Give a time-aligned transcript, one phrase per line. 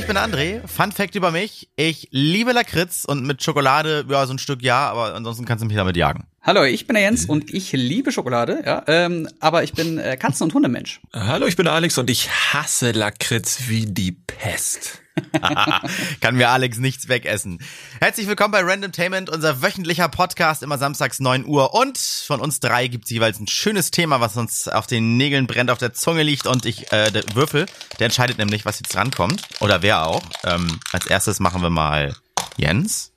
[0.00, 0.66] ich bin André.
[0.66, 1.68] Fun Fact über mich.
[1.76, 5.66] Ich liebe Lakritz und mit Schokolade, ja, so ein Stück ja, aber ansonsten kannst du
[5.66, 6.26] mich damit jagen.
[6.42, 10.16] Hallo, ich bin der Jens und ich liebe Schokolade, ja, ähm, aber ich bin äh,
[10.18, 11.00] Katzen- und Hundemensch.
[11.12, 15.02] Hallo, ich bin Alex und ich hasse Lakritz wie die Pest.
[16.20, 17.58] Kann mir Alex nichts wegessen.
[18.00, 21.74] Herzlich willkommen bei Randomtainment, unser wöchentlicher Podcast, immer samstags 9 Uhr.
[21.74, 25.70] Und von uns drei gibt's jeweils ein schönes Thema, was uns auf den Nägeln brennt,
[25.70, 26.46] auf der Zunge liegt.
[26.46, 27.66] Und ich, äh, der Würfel,
[27.98, 29.42] der entscheidet nämlich, was jetzt rankommt.
[29.60, 30.22] Oder wer auch.
[30.44, 32.14] Ähm, als erstes machen wir mal
[32.56, 33.12] Jens.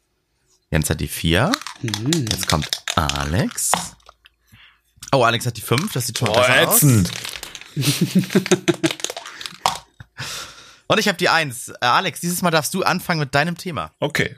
[0.71, 1.51] Jens hat die vier.
[1.81, 2.25] Mhm.
[2.31, 3.71] Jetzt kommt Alex.
[5.11, 5.93] Oh, Alex hat die fünf.
[5.93, 7.11] Das sieht schon mal Oh, besser ätzend.
[7.11, 7.75] aus.
[10.87, 11.69] Und ich habe die eins.
[11.69, 13.91] Äh, Alex, dieses Mal darfst du anfangen mit deinem Thema.
[13.99, 14.35] Okay.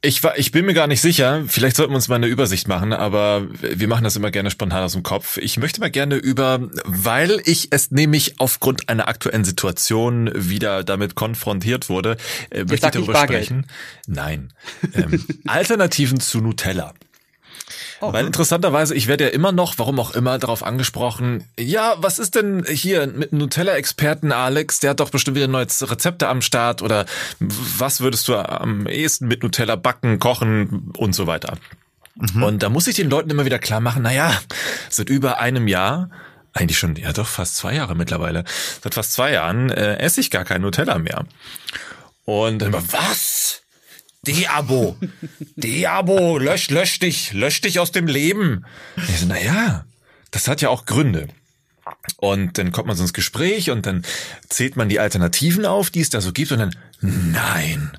[0.00, 2.68] Ich, war, ich bin mir gar nicht sicher, vielleicht sollten wir uns mal eine Übersicht
[2.68, 5.38] machen, aber wir machen das immer gerne spontan aus dem Kopf.
[5.38, 11.16] Ich möchte mal gerne über, weil ich es nämlich aufgrund einer aktuellen Situation wieder damit
[11.16, 12.16] konfrontiert wurde,
[12.50, 13.66] äh, möchte ich darüber sprechen.
[14.06, 14.52] Nein.
[14.94, 16.94] Ähm, Alternativen zu Nutella.
[18.00, 22.20] Oh, Weil interessanterweise, ich werde ja immer noch, warum auch immer, darauf angesprochen, ja, was
[22.20, 26.80] ist denn hier mit Nutella-Experten Alex, der hat doch bestimmt wieder neue Rezepte am Start
[26.80, 27.06] oder
[27.40, 31.54] was würdest du am ehesten mit Nutella backen, kochen und so weiter.
[32.34, 34.36] Und da muss ich den Leuten immer wieder klar machen, naja,
[34.90, 36.10] seit über einem Jahr,
[36.52, 38.44] eigentlich schon, ja doch fast zwei Jahre mittlerweile,
[38.82, 41.24] seit fast zwei Jahren äh, esse ich gar kein Nutella mehr.
[42.24, 43.62] Und dann immer, was?
[44.26, 44.96] Deabo.
[45.56, 48.64] Deabo, lösch, lösch dich, lösch dich aus dem Leben.
[48.96, 49.84] So, na ja,
[50.30, 51.28] das hat ja auch Gründe.
[52.16, 54.04] Und dann kommt man so ins Gespräch und dann
[54.48, 57.96] zählt man die Alternativen auf, die es da so gibt und dann, nein,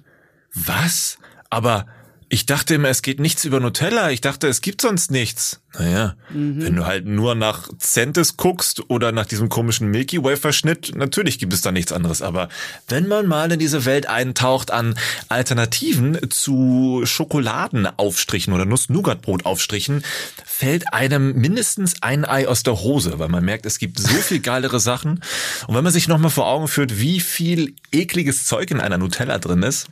[0.53, 1.17] was?
[1.49, 1.87] Aber
[2.31, 4.11] ich dachte immer, es geht nichts über Nutella.
[4.11, 5.61] Ich dachte, es gibt sonst nichts.
[5.77, 10.95] Naja, wenn du halt nur nach Centis guckst oder nach diesem komischen Milky Way Verschnitt,
[10.95, 12.21] natürlich gibt es da nichts anderes.
[12.21, 12.49] Aber
[12.87, 14.95] wenn man mal in diese Welt eintaucht an
[15.27, 20.03] Alternativen zu Schokoladenaufstrichen oder Nuss-Nougat-Brotaufstrichen,
[20.45, 24.39] fällt einem mindestens ein Ei aus der Hose, weil man merkt, es gibt so viel
[24.39, 25.21] geilere Sachen.
[25.65, 29.39] Und wenn man sich nochmal vor Augen führt, wie viel ekliges Zeug in einer Nutella
[29.39, 29.87] drin ist,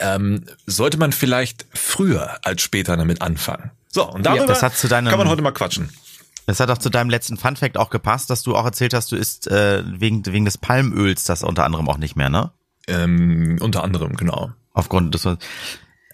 [0.00, 3.70] ähm, sollte man vielleicht früher als später damit anfangen.
[3.88, 5.90] So, und darüber das hat zu deinem- kann man heute mal quatschen.
[6.46, 9.16] Das hat auch zu deinem letzten Funfact auch gepasst, dass du auch erzählt hast, du
[9.16, 12.50] isst äh, wegen, wegen des Palmöls das unter anderem auch nicht mehr, ne?
[12.86, 14.52] Ähm, unter anderem, genau.
[14.72, 15.26] Aufgrund des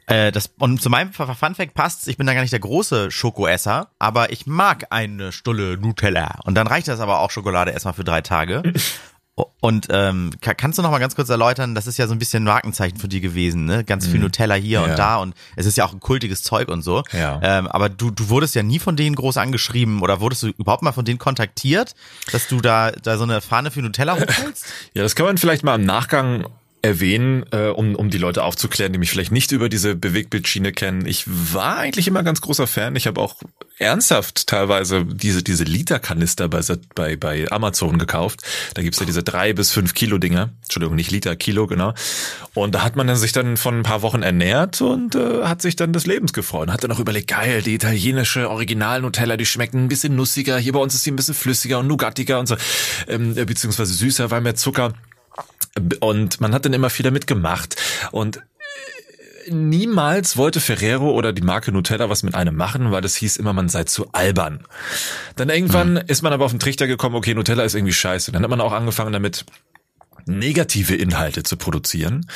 [0.07, 3.89] äh, das, und zu meinem Funfact passt, ich bin da gar nicht der große Schokoesser,
[3.99, 6.41] aber ich mag eine Stulle Nutella.
[6.45, 8.63] Und dann reicht das aber auch Schokolade erstmal für drei Tage.
[9.61, 12.19] Und ähm, ka- kannst du noch mal ganz kurz erläutern, das ist ja so ein
[12.19, 13.83] bisschen ein Markenzeichen für die gewesen, ne?
[13.83, 14.85] Ganz viel Nutella hier Mhm.
[14.87, 14.91] Ja.
[14.93, 17.03] und da und es ist ja auch ein kultiges Zeug und so.
[17.13, 17.41] Ja.
[17.43, 20.83] Ähm, aber du, du wurdest ja nie von denen groß angeschrieben oder wurdest du überhaupt
[20.83, 21.95] mal von denen kontaktiert,
[22.31, 24.67] dass du da, da so eine Fahne für Nutella hochhältst?
[24.95, 26.47] Ja, das kann man vielleicht mal im Nachgang
[26.83, 31.07] erwähnen, äh, um, um die Leute aufzuklären, die mich vielleicht nicht über diese Bewegtbildschiene kennen.
[31.07, 32.97] Ich war eigentlich immer ganz großer Fan.
[32.97, 33.37] Ich habe auch
[33.79, 36.61] ernsthaft teilweise diese, diese Literkanister bei,
[36.95, 38.43] bei, bei Amazon gekauft.
[38.75, 40.51] Da gibt's ja diese drei bis fünf Kilo Dinger.
[40.63, 41.95] Entschuldigung, nicht Liter, Kilo, genau.
[42.55, 45.63] Und da hat man dann sich dann von ein paar Wochen ernährt und äh, hat
[45.63, 46.69] sich dann des Lebens gefreut.
[46.71, 50.59] Hat dann auch überlegt, geil, die italienische Original-Nutella, die schmecken ein bisschen nussiger.
[50.59, 52.57] Hier bei uns ist sie ein bisschen flüssiger und nougattiger und so.
[53.07, 54.95] Ähm, äh, beziehungsweise süßer, weil mehr Zucker.
[56.01, 57.77] Und man hat dann immer viel damit gemacht.
[58.11, 63.17] Und äh, niemals wollte Ferrero oder die Marke Nutella was mit einem machen, weil das
[63.17, 64.67] hieß immer, man sei zu albern.
[65.37, 68.33] Dann irgendwann ist man aber auf den Trichter gekommen, okay, Nutella ist irgendwie scheiße.
[68.33, 69.45] Dann hat man auch angefangen damit,
[70.27, 72.27] negative Inhalte zu produzieren.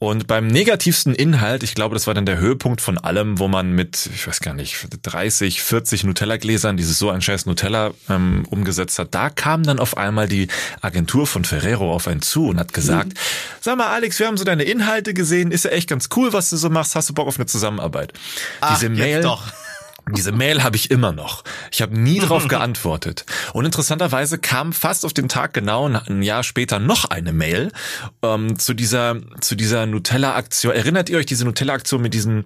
[0.00, 3.72] Und beim negativsten Inhalt, ich glaube, das war dann der Höhepunkt von allem, wo man
[3.72, 9.00] mit, ich weiß gar nicht, 30, 40 Nutella-Gläsern dieses so ein scheiß Nutella ähm, umgesetzt
[9.00, 10.46] hat, da kam dann auf einmal die
[10.82, 13.14] Agentur von Ferrero auf einen zu und hat gesagt,
[13.60, 16.48] sag mal Alex, wir haben so deine Inhalte gesehen, ist ja echt ganz cool, was
[16.50, 18.12] du so machst, hast du Bock auf eine Zusammenarbeit?
[18.70, 19.52] Diese jetzt Mail, doch.
[20.16, 21.44] Diese Mail habe ich immer noch.
[21.70, 23.24] Ich habe nie drauf geantwortet.
[23.52, 27.70] Und interessanterweise kam fast auf den Tag genau ein- Jahr später noch eine Mail
[28.22, 30.72] ähm, zu dieser zu dieser Nutella-Aktion.
[30.74, 32.44] Erinnert ihr euch diese Nutella-Aktion mit diesen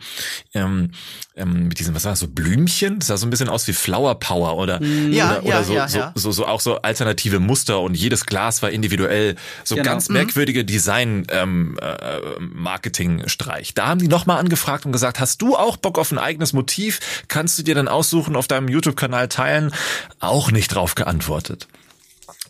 [0.55, 0.91] ähm,
[1.35, 2.99] ähm, mit diesen was war das, so Blümchen?
[2.99, 5.73] Das sah so ein bisschen aus wie Flower Power oder Ja, oder, ja, oder so,
[5.75, 6.13] ja, so, ja.
[6.15, 9.37] so so auch so alternative Muster und jedes Glas war individuell.
[9.65, 9.89] So Genau.
[9.91, 13.75] ganz merkwürdige Design ähm, äh, Marketing Streich.
[13.75, 17.01] Da haben die nochmal angefragt und gesagt, hast du auch Bock auf ein eigenes Motiv?
[17.29, 19.73] Kannst du dir dann aussuchen, auf deinem YouTube-Kanal teilen?
[20.21, 21.69] Auch nicht drauf geantwortet.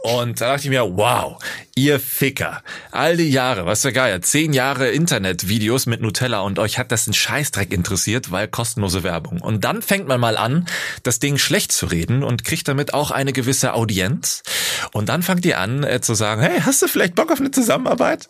[0.02, 1.40] Und da dachte ich mir, wow,
[1.76, 2.62] ihr Ficker.
[2.90, 7.06] All die Jahre, was für geil, zehn Jahre Internetvideos mit Nutella und euch hat das
[7.06, 9.40] ein Scheißdreck interessiert, weil kostenlose Werbung.
[9.40, 10.66] Und dann fängt man mal an,
[11.04, 14.42] das Ding schlecht zu reden und kriegt damit auch eine gewisse Audienz.
[14.92, 17.52] Und dann fangt ihr an äh, zu sagen, hey, hast du vielleicht Bock auf eine
[17.52, 18.28] Zusammenarbeit?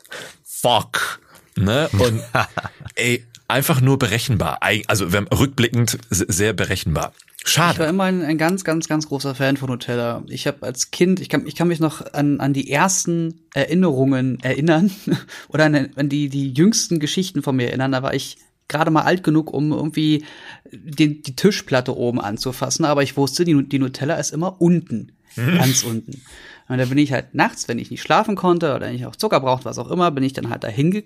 [0.63, 1.21] fuck.
[1.57, 1.89] Ne?
[1.99, 2.23] Und
[2.95, 4.59] ey, einfach nur berechenbar.
[4.87, 7.13] Also wenn, rückblickend se- sehr berechenbar.
[7.45, 7.85] Ich war Schade.
[7.89, 10.23] immer ein, ein ganz, ganz, ganz großer Fan von Nutella.
[10.29, 14.39] Ich habe als Kind, ich kann, ich kann mich noch an, an die ersten Erinnerungen
[14.43, 14.91] erinnern
[15.49, 17.93] oder an, an die, die jüngsten Geschichten von mir erinnern.
[17.93, 20.25] Da war ich gerade mal alt genug, um irgendwie
[20.73, 25.83] den, die Tischplatte oben anzufassen, aber ich wusste, die, die Nutella ist immer unten, ganz
[25.83, 26.23] unten.
[26.69, 29.41] Und da bin ich halt nachts, wenn ich nicht schlafen konnte oder ich auch Zucker
[29.41, 31.03] brauchte, was auch immer, bin ich dann halt da hinge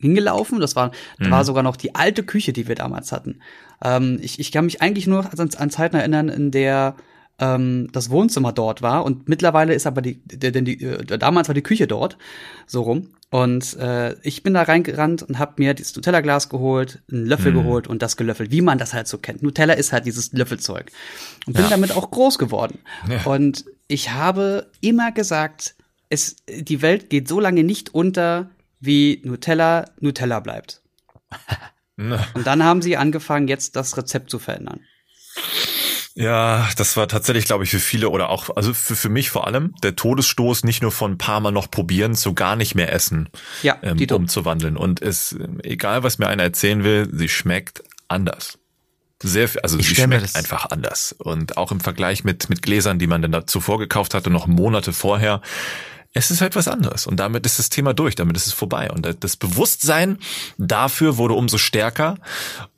[0.00, 0.60] hingelaufen.
[0.60, 3.40] Das war, da war sogar noch die alte Küche, die wir damals hatten.
[3.82, 6.96] Ähm, ich, ich kann mich eigentlich nur an, an Zeiten erinnern, in der
[7.38, 11.54] ähm, das Wohnzimmer dort war und mittlerweile ist aber die, denn die äh, damals war
[11.54, 12.16] die Küche dort,
[12.66, 13.08] so rum.
[13.30, 17.88] Und äh, ich bin da reingerannt und habe mir dieses Nutella-Glas geholt, einen Löffel geholt
[17.88, 19.42] und das gelöffelt, wie man das halt so kennt.
[19.42, 20.92] Nutella ist halt dieses Löffelzeug.
[21.44, 22.78] Und bin damit auch groß geworden.
[23.24, 25.74] Und ich habe immer gesagt,
[26.10, 28.50] es, die Welt geht so lange nicht unter,
[28.84, 30.82] wie Nutella Nutella bleibt.
[31.96, 32.24] Ne.
[32.34, 34.80] Und dann haben sie angefangen, jetzt das Rezept zu verändern.
[36.16, 39.48] Ja, das war tatsächlich, glaube ich, für viele oder auch, also für, für mich vor
[39.48, 42.92] allem, der Todesstoß nicht nur von ein paar Mal noch probieren zu gar nicht mehr
[42.92, 43.28] essen
[43.62, 44.76] Ja, ähm, umzuwandeln.
[44.76, 48.58] Und es, egal was mir einer erzählen will, sie schmeckt anders.
[49.22, 51.12] Sehr, viel- also Ich sie schmeckt das- einfach anders.
[51.18, 54.46] Und auch im Vergleich mit, mit Gläsern, die man dann da zuvor gekauft hatte, noch
[54.46, 55.40] Monate vorher,
[56.14, 57.06] es ist halt was anderes.
[57.06, 58.90] Und damit ist das Thema durch, damit ist es vorbei.
[58.90, 60.18] Und das Bewusstsein
[60.56, 62.16] dafür wurde umso stärker,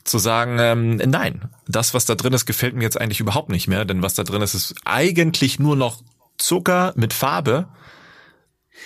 [0.05, 3.69] zu sagen, ähm, nein, das, was da drin ist, gefällt mir jetzt eigentlich überhaupt nicht
[3.69, 3.85] mehr.
[3.85, 6.01] Denn was da drin ist, ist eigentlich nur noch
[6.39, 7.69] Zucker mit Farbe.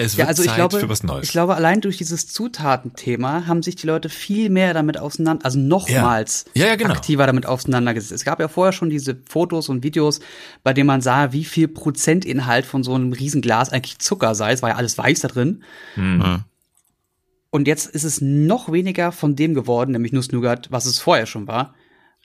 [0.00, 1.26] Es wird Ja, also ich Zeit glaube, für was Neues.
[1.26, 5.58] ich glaube, allein durch dieses Zutatenthema haben sich die Leute viel mehr damit auseinander, also
[5.58, 6.64] nochmals Ja.
[6.64, 6.92] Ja, ja, genau.
[6.92, 8.12] aktiver damit auseinandergesetzt.
[8.12, 10.20] Es gab ja vorher schon diese Fotos und Videos,
[10.62, 14.52] bei denen man sah, wie viel Prozentinhalt von so einem Riesenglas eigentlich Zucker sei.
[14.52, 15.64] Es war ja alles weiß da drin.
[15.96, 16.44] Mhm.
[17.50, 21.46] Und jetzt ist es noch weniger von dem geworden, nämlich Nuss-Nougat, was es vorher schon
[21.46, 21.74] war.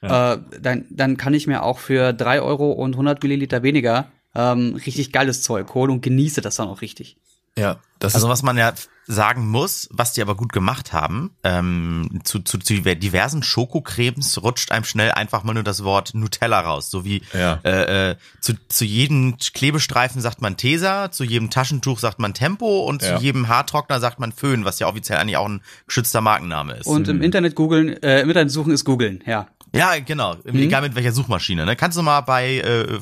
[0.01, 4.79] Äh, dann, dann kann ich mir auch für drei Euro und 100 Milliliter weniger ähm,
[4.85, 7.17] richtig geiles Zeug holen und genieße das dann auch richtig.
[7.57, 8.73] Ja, das Also was man ja
[9.07, 14.71] sagen muss, was die aber gut gemacht haben, ähm, zu, zu, zu diversen Schokocremes rutscht
[14.71, 16.89] einem schnell einfach mal nur das Wort Nutella raus.
[16.89, 17.59] So wie Ja.
[17.63, 22.79] äh, äh, zu, zu jedem Klebestreifen sagt man Tesa, zu jedem Taschentuch sagt man Tempo
[22.85, 23.17] und Ja.
[23.17, 26.87] zu jedem Haartrockner sagt man Föhn, was ja offiziell eigentlich auch ein geschützter Markenname ist.
[26.87, 29.47] Und im Internet googeln, äh, im Internet suchen ist googeln, ja.
[29.73, 30.35] ja, genau.
[30.45, 31.65] Egal mit welcher Suchmaschine.
[31.67, 31.75] Ne?
[31.75, 32.99] Kannst du mal bei, äh,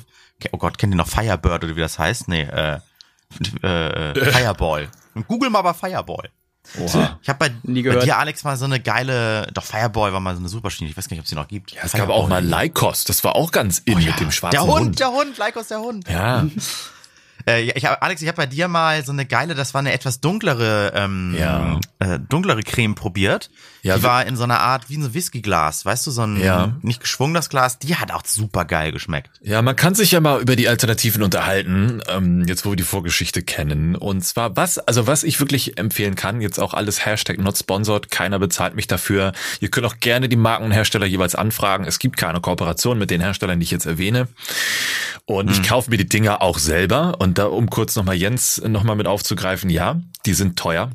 [0.52, 2.28] oh Gott, kennt ihr noch Firebird oder wie das heißt?
[2.28, 2.80] Nee, äh,
[3.62, 4.90] äh, Fireball.
[5.28, 6.30] Google mal bei Fireball.
[6.80, 7.20] oha.
[7.22, 10.40] Ich habe bei, bei dir, Alex, mal so eine geile, doch Fireball war mal so
[10.40, 11.72] eine Suchmaschine, ich weiß gar nicht, ob sie noch gibt.
[11.72, 14.64] Ja, es gab auch mal Lycos, das war auch ganz in mit dem schwarzen Der
[14.64, 15.00] Hund, Hund.
[15.00, 16.08] der Hund, Lycos der Hund.
[16.10, 16.46] Ja,
[17.48, 19.94] Äh, ich hab, Alex, ich habe bei dir mal so eine geile, das war eine
[19.94, 21.80] etwas dunklere, ähm, Ja.
[22.00, 23.50] äh, dunklere Creme probiert.
[23.82, 26.78] Ja, die war in so einer Art wie ein Whiskyglas, weißt du, so ein Ja.
[26.82, 27.80] nicht geschwungenes Glas.
[27.80, 29.30] Die hat auch super geil geschmeckt.
[29.42, 32.84] ja, man kann sich ja mal über die Alternativen unterhalten, ähm, jetzt wo wir die
[32.84, 33.96] Vorgeschichte kennen.
[33.96, 38.10] Und zwar was, also was ich wirklich empfehlen kann, jetzt auch alles Hashtag not sponsored,
[38.10, 39.34] keiner bezahlt mich dafür.
[39.60, 41.84] Ihr könnt auch gerne die Markenhersteller jeweils anfragen.
[41.86, 44.28] Es gibt keine Kooperation mit den Herstellern, die ich jetzt erwähne.
[45.26, 47.16] Und ich kaufe mir die Dinger auch selber.
[47.20, 50.92] Und da, um kurz nochmal Jens nochmal mit aufzugreifen, ja, die sind teuer.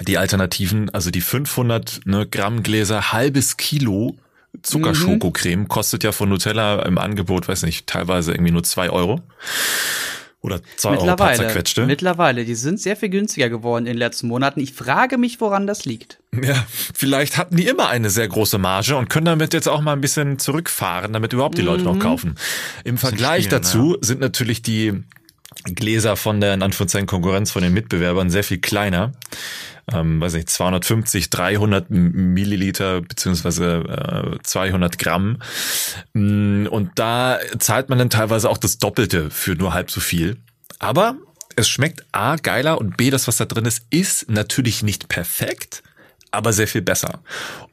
[0.00, 4.16] Die Alternativen, also die 500 ne, Gramm Gläser, halbes Kilo
[4.60, 9.20] Zuckerschokocreme kostet ja von Nutella im Angebot, weiß nicht, teilweise irgendwie nur zwei Euro.
[10.42, 11.86] Oder zwei Euro paar zerquetschte.
[11.86, 14.58] mittlerweile, die sind sehr viel günstiger geworden in den letzten Monaten.
[14.58, 16.18] Ich frage mich, woran das liegt.
[16.42, 19.92] Ja, vielleicht hatten die immer eine sehr große Marge und können damit jetzt auch mal
[19.92, 22.34] ein bisschen zurückfahren, damit überhaupt die Leute noch kaufen.
[22.82, 25.04] Im Vergleich spielen, dazu sind natürlich die
[25.64, 29.12] Gläser von der in Anführungszeichen Konkurrenz von den Mitbewerbern sehr viel kleiner.
[29.90, 35.38] Ähm, weiß nicht, 250, 300 Milliliter beziehungsweise äh, 200 Gramm.
[36.12, 40.36] Mm, Und da zahlt man dann teilweise auch das Doppelte für nur halb so viel.
[40.78, 41.16] Aber
[41.56, 45.82] es schmeckt A geiler und B, das, was da drin ist, ist natürlich nicht perfekt,
[46.30, 47.20] aber sehr viel besser.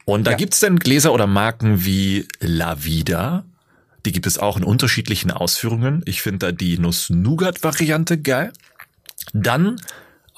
[0.04, 0.36] Und da Ja.
[0.36, 3.44] gibt's dann Gläser oder Marken wie La Vida.
[4.04, 6.02] Die gibt es auch in unterschiedlichen Ausführungen.
[6.06, 8.52] Ich finde da die Nuss-Nougat-Variante geil.
[9.32, 9.76] Dann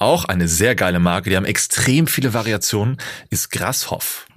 [0.03, 2.97] auch eine sehr geile Marke, die haben extrem viele Variationen,
[3.29, 4.27] ist Grashoff.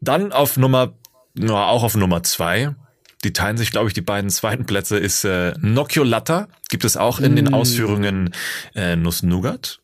[0.00, 0.94] Dann auf Nummer,
[1.34, 2.74] na, auch auf Nummer zwei,
[3.24, 6.48] die teilen sich, glaube ich, die beiden zweiten Plätze, ist äh, Nocciolata.
[6.70, 8.34] Gibt es auch in den Ausführungen
[8.74, 9.78] äh, Nuss-Nougat.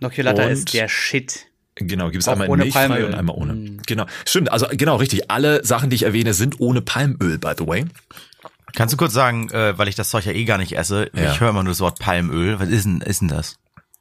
[0.00, 1.46] Nocciolata Und- ist der Shit.
[1.76, 3.06] Genau, gibt es einmal ohne milchfrei Palmöl.
[3.06, 3.78] und einmal ohne.
[3.84, 4.52] Genau, stimmt.
[4.52, 5.28] Also genau, richtig.
[5.32, 7.84] Alle Sachen, die ich erwähne, sind ohne Palmöl, by the way.
[8.76, 11.32] Kannst du kurz sagen, äh, weil ich das Zeug ja eh gar nicht esse, Ja.
[11.32, 12.60] ich höre immer nur das Wort Palmöl.
[12.60, 13.56] Was ist denn, ist denn das?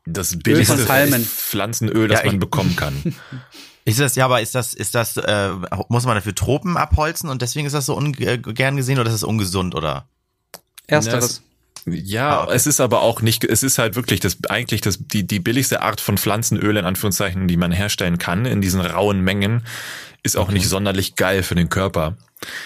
[0.06, 0.78] Das billigste.
[0.78, 3.16] Pflanzenöl, das Ja, man bekommen kann.
[3.86, 5.50] Ist das, ja, aber ist das, ist das, äh,
[5.90, 9.24] muss man dafür Tropen abholzen und deswegen ist das so ungern gesehen oder ist das
[9.24, 10.08] ungesund oder?
[10.88, 11.42] Ersteres.
[11.86, 12.54] Ja, Ah, okay.
[12.56, 15.82] es ist aber auch nicht, es ist halt wirklich das, eigentlich das, die, die billigste
[15.82, 19.66] Art von Pflanzenöl, in Anführungszeichen, die man herstellen kann, in diesen rauen Mengen,
[20.24, 22.18] ist auch nicht sonderlich geil für den Körper.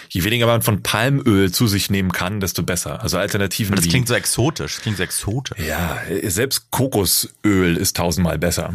[0.09, 3.01] Je weniger man von Palmöl zu sich nehmen kann, desto besser.
[3.01, 5.57] Also Alternativen Das wie, klingt so exotisch, das klingt so exotisch.
[5.59, 8.73] ja, selbst Kokosöl ist tausendmal besser.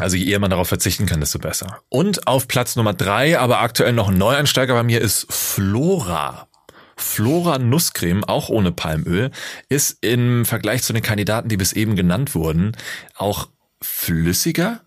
[0.00, 1.80] Also je eher man darauf verzichten kann, desto besser.
[1.88, 6.48] Und auf Platz Nummer drei, aber aktuell noch ein Neueinsteiger bei mir, ist Flora.
[6.96, 9.30] Flora Nusscreme, auch ohne Palmöl,
[9.68, 12.72] ist im Vergleich zu den Kandidaten, die bis eben genannt wurden,
[13.14, 13.48] auch
[13.82, 14.80] flüssiger,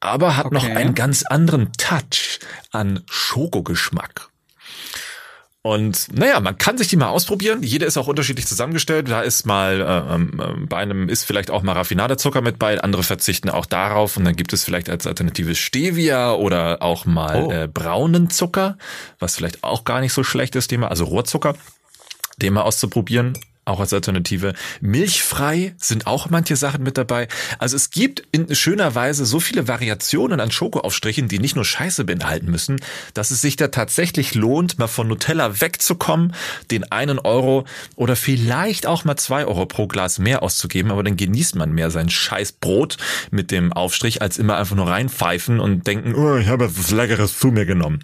[0.00, 0.74] aber hat noch Okay.
[0.76, 2.38] einen ganz anderen Touch
[2.72, 4.28] an Schokogeschmack.
[5.62, 7.62] Und naja, man kann sich die mal ausprobieren.
[7.62, 9.10] Jede ist auch unterschiedlich zusammengestellt.
[9.10, 13.02] Da ist mal äh, ähm, bei einem ist vielleicht auch mal Raffinaderzucker mit bei, andere
[13.02, 14.16] verzichten auch darauf.
[14.16, 17.52] Und dann gibt es vielleicht als Alternative Stevia oder auch mal Oh.
[17.52, 18.78] äh, braunen Zucker,
[19.18, 21.54] was vielleicht auch gar nicht so schlecht ist, den mal, also Rohrzucker,
[22.38, 23.34] den mal auszuprobieren.
[23.66, 24.54] Auch als Alternative.
[24.80, 27.28] Milchfrei sind auch manche Sachen mit dabei.
[27.58, 32.04] Also es gibt in schöner Weise so viele Variationen an Schokoaufstrichen, die nicht nur Scheiße
[32.04, 32.80] beinhalten müssen,
[33.14, 36.34] dass es sich da tatsächlich lohnt, mal von Nutella wegzukommen,
[36.70, 37.64] den einen Euro
[37.96, 41.90] oder vielleicht auch mal zwei Euro pro Glas mehr auszugeben, aber dann genießt man mehr
[41.90, 42.96] sein scheiß Brot
[43.30, 47.38] mit dem Aufstrich, als immer einfach nur reinpfeifen und denken, oh, ich habe was Leckeres
[47.38, 48.02] zu mir genommen.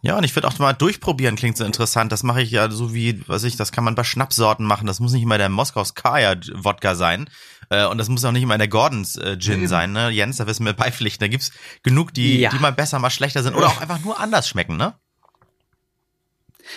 [0.00, 2.12] Ja, und ich würde auch mal durchprobieren, klingt so interessant.
[2.12, 4.86] Das mache ich ja so wie, was ich, das kann man bei Schnapssorten machen.
[4.86, 7.28] Das muss nicht immer der Moskaus Kaya Wodka sein.
[7.68, 10.10] Äh, und das muss auch nicht immer der Gordons äh, Gin sein, ne?
[10.10, 11.24] Jens, da wissen wir beipflichten.
[11.24, 11.50] Da gibt's
[11.82, 12.50] genug, die, Ja.
[12.50, 14.94] die mal besser, mal schlechter sind oder auch einfach nur anders schmecken, ne?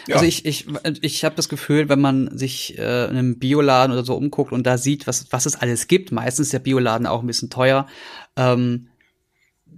[0.08, 0.16] Ja.
[0.16, 0.68] Also ich, ich,
[1.02, 4.64] ich habe das Gefühl, wenn man sich äh, in einem Bioladen oder so umguckt und
[4.64, 7.88] da sieht, was, was es alles gibt, meistens ist der Bioladen auch ein bisschen teuer,
[8.36, 8.88] ähm,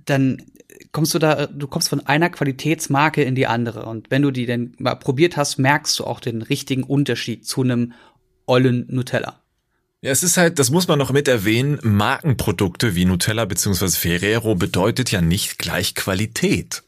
[0.06, 0.42] dann
[0.94, 3.86] kommst du da, du kommst von einer Qualitätsmarke in die andere.
[3.86, 7.64] Und wenn du die denn mal probiert hast, merkst du auch den richtigen Unterschied zu
[7.64, 7.94] einem
[8.46, 9.42] ollen Nutella.
[10.02, 13.90] Ja, es ist halt, das muss man noch mit erwähnen, Markenprodukte wie Nutella bzw.
[13.90, 16.84] Ferrero bedeutet ja nicht gleich Qualität.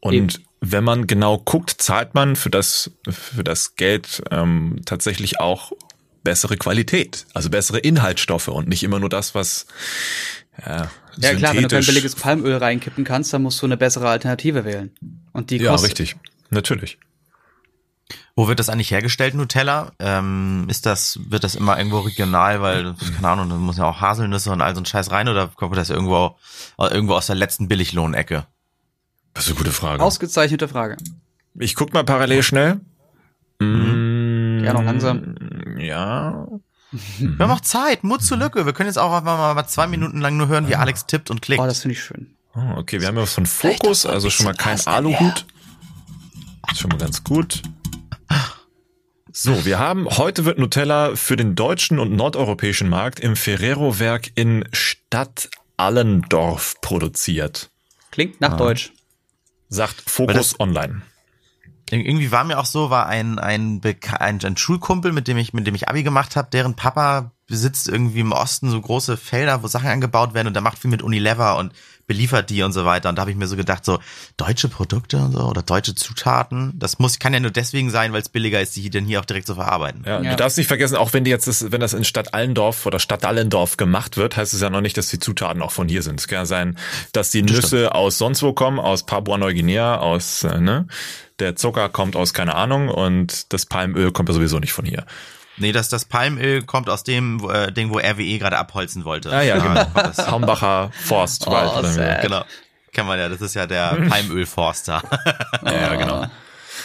[0.00, 0.44] Und Eben.
[0.60, 5.72] wenn man genau guckt, zahlt man für das, für das Geld ähm, tatsächlich auch
[6.22, 9.66] bessere Qualität, also bessere Inhaltsstoffe und nicht immer nur das, was
[10.64, 14.08] ja, Ja klar, wenn du kein billiges Palmöl reinkippen kannst, dann musst du eine bessere
[14.08, 14.90] Alternative wählen.
[15.32, 15.90] Und die Ja, kostet.
[15.98, 16.16] richtig.
[16.50, 16.98] Natürlich.
[18.36, 19.92] Wo wird das eigentlich hergestellt, Nutella?
[19.98, 24.00] Ähm, ist das, wird das immer irgendwo regional, weil, keine Ahnung, da muss ja auch
[24.00, 26.36] Haselnüsse und all so ein Scheiß rein oder kommt das irgendwo,
[26.78, 28.46] irgendwo aus der letzten Billiglohnecke?
[29.34, 30.02] Das ist eine gute Frage.
[30.02, 30.96] Ausgezeichnete Frage.
[31.58, 32.80] ich guck mal parallel schnell.
[33.58, 35.34] Mm, Ja, noch langsam.
[35.78, 36.46] Ja.
[37.18, 38.66] Wir haben auch Zeit, Mut zur Lücke.
[38.66, 41.42] Wir können jetzt auch einfach mal, zwei Minuten lang nur hören, wie Alex tippt und
[41.42, 41.60] klickt.
[41.60, 42.34] Oh, das finde ich schön.
[42.54, 44.80] Oh, okay, wir haben ja was von Fokus, also schon mal kein.
[44.86, 45.46] Aluhut.
[46.70, 47.62] Ist schon mal ganz gut.
[49.32, 54.66] So, wir haben, heute wird Nutella für den deutschen und nordeuropäischen Markt im Ferrero-Werk in
[54.72, 57.70] Stadt Allendorf produziert.
[58.10, 58.92] Klingt nach Deutsch.
[59.68, 61.02] Sagt Fokus Online.
[61.90, 65.38] Ir- Irgendwie war mir auch so, war ein, ein, Beka- ein, ein Schulkumpel, mit dem
[65.38, 69.16] ich, mit dem ich Abi gemacht habe, deren Papa besitzt irgendwie im Osten so große
[69.16, 71.72] Felder, wo Sachen angebaut werden und der macht viel mit Unilever und
[72.08, 73.08] beliefert die und so weiter.
[73.08, 74.00] Und da habe ich mir so gedacht, so
[74.36, 78.20] deutsche Produkte und so oder deutsche Zutaten, das muss, kann ja nur deswegen sein, weil
[78.20, 80.02] es billiger ist, die dann hier auch direkt zu verarbeiten.
[80.04, 80.30] Ja, Ja.
[80.32, 82.98] Du darfst nicht vergessen, auch wenn die jetzt das, wenn das in Stadt Allendorf oder
[82.98, 86.02] Stadt Allendorf gemacht wird, heißt es ja noch nicht, dass die Zutaten auch von hier
[86.02, 86.18] sind.
[86.18, 86.76] Es kann ja sein,
[87.12, 90.86] dass die Das Nüsse aus sonst wo kommen, aus Papua-Neuguinea, aus, äh, ne?
[91.38, 95.04] Der Zucker kommt aus keine Ahnung und das Palmöl kommt ja sowieso nicht von hier.
[95.58, 99.32] Nee, das, das Palmöl kommt aus dem äh, Ding, wo RWE gerade abholzen wollte.
[99.32, 99.86] Ah ja, genau.
[99.94, 101.70] das- Haumbacher Forstwald.
[101.84, 102.22] Oh.
[102.22, 102.44] Genau.
[102.92, 105.02] Kann man ja, das ist ja der Palmölforster.
[105.64, 106.26] Ja, genau.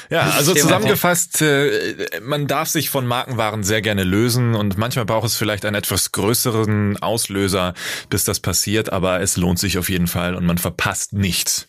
[0.10, 5.26] Ja, also zusammengefasst, äh, man darf sich von Markenwaren sehr gerne lösen und manchmal braucht
[5.28, 7.74] es vielleicht einen etwas größeren Auslöser,
[8.10, 11.68] bis das passiert, aber es lohnt sich auf jeden Fall und man verpasst nichts.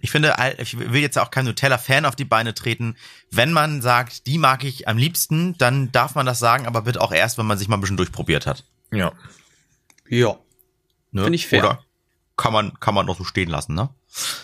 [0.00, 2.96] Ich finde, ich will jetzt auch kein Nutella-Fan auf die Beine treten.
[3.30, 7.00] Wenn man sagt, die mag ich am liebsten, dann darf man das sagen, aber bitte
[7.00, 8.64] auch erst, wenn man sich mal ein bisschen durchprobiert hat.
[8.92, 9.12] Ja.
[10.08, 10.36] Ja.
[11.12, 11.22] Ne?
[11.24, 11.62] Finde ich fair.
[11.64, 11.84] Oder
[12.36, 13.90] kann man, kann man noch so stehen lassen, ne?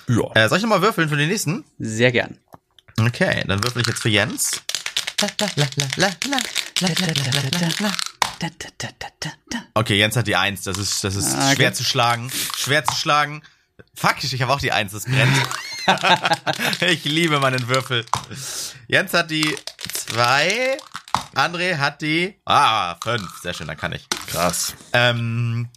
[0.09, 0.31] Ja.
[0.35, 1.65] Äh, soll ich nochmal würfeln für den nächsten?
[1.79, 2.39] Sehr gern.
[3.01, 4.63] Okay, dann würfel ich jetzt für Jens.
[9.75, 10.63] Okay, Jens hat die Eins.
[10.65, 11.57] Das ist, das ist Ah, okay.
[11.57, 12.31] schwer zu schlagen.
[12.57, 13.43] Schwer zu schlagen.
[13.95, 15.37] Fuck, ich habe auch die Eins, das brennt.
[16.81, 18.07] ich liebe meinen Würfel.
[18.89, 19.57] Jens hat die
[19.93, 20.79] zwei.
[21.35, 22.35] André hat die.
[22.47, 23.29] Ah, fünf.
[23.43, 24.09] Sehr schön, dann kann ich.
[24.29, 24.75] Krass.
[24.95, 25.69] Ähm,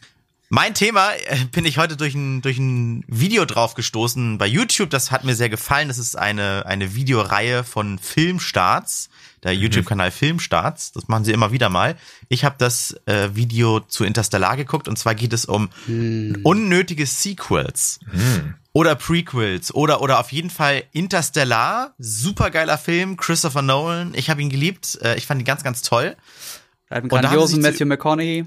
[0.48, 4.90] mein Thema äh, bin ich heute durch ein, durch ein Video drauf gestoßen bei YouTube.
[4.90, 5.90] Das hat mir sehr gefallen.
[5.90, 9.10] Das ist eine, eine Videoreihe von Filmstarts,
[9.44, 10.92] der YouTube-Kanal Filmstarts.
[10.92, 11.96] Das machen sie immer wieder mal.
[12.28, 15.70] Ich habe das äh, Video zu Interstellar geguckt und zwar geht es um
[16.44, 18.00] unnötige Sequels
[18.74, 21.94] oder Prequels oder oder auf jeden Fall Interstellar.
[21.98, 24.14] Supergeiler Film, Christopher Nolan.
[24.16, 25.00] Ich habe ihn geliebt.
[25.02, 26.16] Äh, ich fand ihn ganz, ganz toll.
[26.90, 28.46] Haben grandiosen Matthew McConaughey.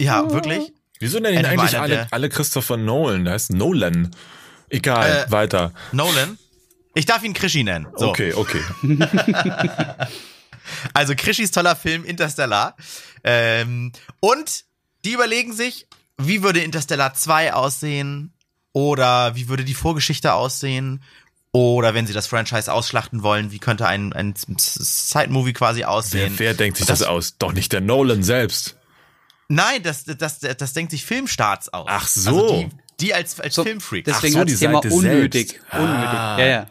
[0.00, 0.72] Ja, wirklich.
[1.00, 3.24] Wieso nennen ihn eigentlich alle, alle Christopher Nolan?
[3.24, 4.10] Der heißt Nolan.
[4.68, 5.72] Egal, Äh, weiter.
[5.92, 6.38] Nolan.
[6.94, 7.86] Ich darf ihn Krischi nennen.
[7.96, 8.08] So.
[8.10, 8.60] Okay, okay.
[10.94, 12.76] Also Krischis toller Film Interstellar.
[13.24, 14.64] Ähm, und
[15.04, 15.86] die überlegen sich,
[16.18, 18.32] wie würde Interstellar 2 aussehen?
[18.72, 21.02] Oder wie würde die Vorgeschichte aussehen?
[21.50, 26.34] Oder wenn sie das Franchise ausschlachten wollen, wie könnte ein, ein Side-Movie quasi aussehen?
[26.36, 27.36] Wer, wer denkt sich Und das, aus?
[27.38, 28.76] Doch nicht der Nolan selbst.
[29.48, 31.86] Nein, das, das, das, das denkt sich Filmstarts aus.
[31.90, 32.30] Ach so.
[32.30, 32.68] Also die,
[33.00, 34.06] die als, als So, Filmfreak.
[34.06, 35.48] Deswegen so, hat die das Seite unnötig.
[35.50, 35.74] selbst.
[35.74, 36.08] Unnötig.
[36.08, 36.38] Ah.
[36.38, 36.66] Ja, ja.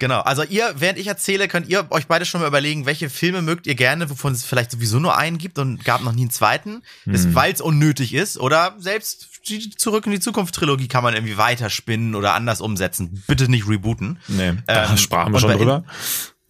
[0.00, 3.42] Genau, also ihr, während ich erzähle, könnt ihr euch beide schon mal überlegen, welche Filme
[3.42, 6.30] mögt ihr gerne, wovon es vielleicht sowieso nur einen gibt und gab noch nie einen
[6.30, 11.02] zweiten, ist, weil es unnötig ist oder selbst die Zurück in die Zukunft Trilogie kann
[11.04, 13.22] man irgendwie weiterspinnen oder anders umsetzen.
[13.26, 14.18] Bitte nicht rebooten.
[14.28, 15.84] Nee, da Ähm, sprachen wir schon drüber.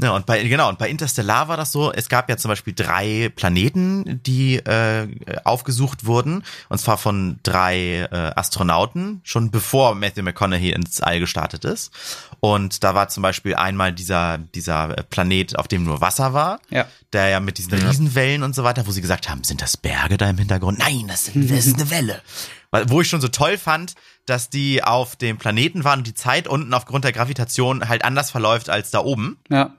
[0.02, 2.72] Ja, und bei, genau, und bei Interstellar war das so, es gab ja zum Beispiel
[2.74, 5.08] drei Planeten, die äh,
[5.44, 11.64] aufgesucht wurden, und zwar von drei äh, Astronauten, schon bevor Matthew McConaughey ins All gestartet
[11.64, 11.92] ist.
[12.40, 16.86] Und da war zum Beispiel einmal dieser, dieser Planet, auf dem nur Wasser war, Ja.
[17.12, 20.16] der ja mit diesen Riesenwellen und so weiter, wo sie gesagt haben, sind das Berge
[20.16, 20.78] da im Hintergrund?
[20.78, 22.20] Nein, das, sind, das ist eine Welle.
[22.70, 23.94] Weil, wo ich schon so toll fand,
[24.26, 28.30] dass die auf dem Planeten waren und die Zeit unten aufgrund der Gravitation halt anders
[28.30, 29.38] verläuft als da oben.
[29.50, 29.74] Ja.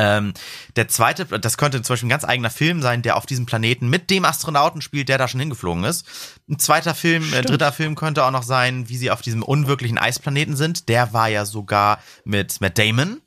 [0.00, 0.32] Ähm,
[0.76, 3.90] der zweite, das könnte zum Beispiel ein ganz eigener Film sein, der auf diesem Planeten
[3.90, 6.06] mit dem Astronauten spielt, der da schon hingeflogen ist.
[6.48, 9.98] Ein zweiter Film, äh, dritter Film könnte auch noch sein, wie sie auf diesem unwirklichen
[9.98, 10.88] Eisplaneten sind.
[10.88, 13.20] Der war ja sogar mit Matt Damon,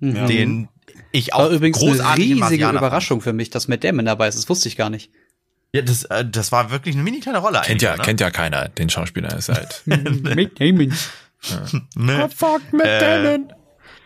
[0.00, 0.68] den
[1.12, 4.36] ich auch War übrigens eine riesige Marsianer Überraschung für mich, dass Matt Damon dabei ist.
[4.36, 5.10] Das wusste ich gar nicht.
[5.10, 5.28] Fand.
[5.72, 8.04] Ja, das, äh, das war wirklich eine mini kleine Rolle Kennt ja, eigentlich, ne?
[8.04, 9.82] kennt ja keiner, den Schauspieler ist halt.
[9.86, 10.92] Matt Damon.
[11.96, 12.28] Ne?
[12.34, 13.38] fuck mit Äh,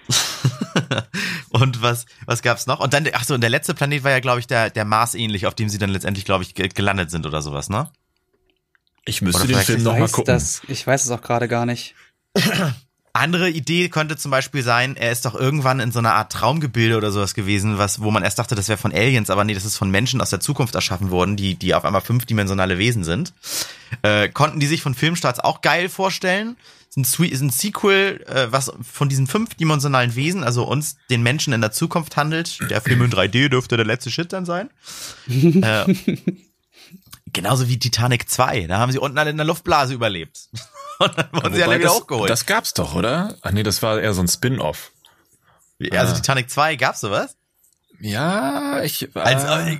[1.50, 2.80] Und was, was gab's noch?
[2.80, 5.14] Und dann, ach so, und der letzte Planet war ja, glaube ich, der, der Mars
[5.14, 7.90] ähnlich, auf dem sie dann letztendlich, glaube ich, ge- gelandet sind oder sowas, ne?
[9.04, 10.32] Ich müsste Oder den Film Ich noch mal weiß, gucken.
[10.32, 11.94] das, ich weiß es auch gerade gar nicht.
[13.14, 16.96] Andere Idee könnte zum Beispiel sein, er ist doch irgendwann in so einer Art Traumgebilde
[16.96, 19.66] oder sowas gewesen, was, wo man erst dachte, das wäre von Aliens, aber nee, das
[19.66, 23.34] ist von Menschen aus der Zukunft erschaffen worden, die, die auf einmal fünfdimensionale Wesen sind.
[24.00, 26.56] Äh, konnten die sich von Filmstarts auch geil vorstellen?
[26.94, 31.54] Ist ein, ist ein Sequel, äh, was von diesen fünfdimensionalen Wesen, also uns, den Menschen
[31.54, 32.58] in der Zukunft handelt.
[32.68, 34.68] Der Film in 3D dürfte der letzte Shit dann sein.
[35.26, 35.94] äh,
[37.32, 38.66] genauso wie Titanic 2.
[38.66, 40.50] Da haben sie unten alle in der Luftblase überlebt.
[40.98, 42.28] Und dann wurden sie alle wieder das, hochgeholt.
[42.28, 43.36] das gab's doch, oder?
[43.40, 44.92] Ach nee, das war eher so ein Spin-off.
[45.92, 46.16] Also Ah.
[46.16, 47.36] Titanic 2, gab's sowas?
[48.00, 49.78] Ja, ich Als, äh, äh,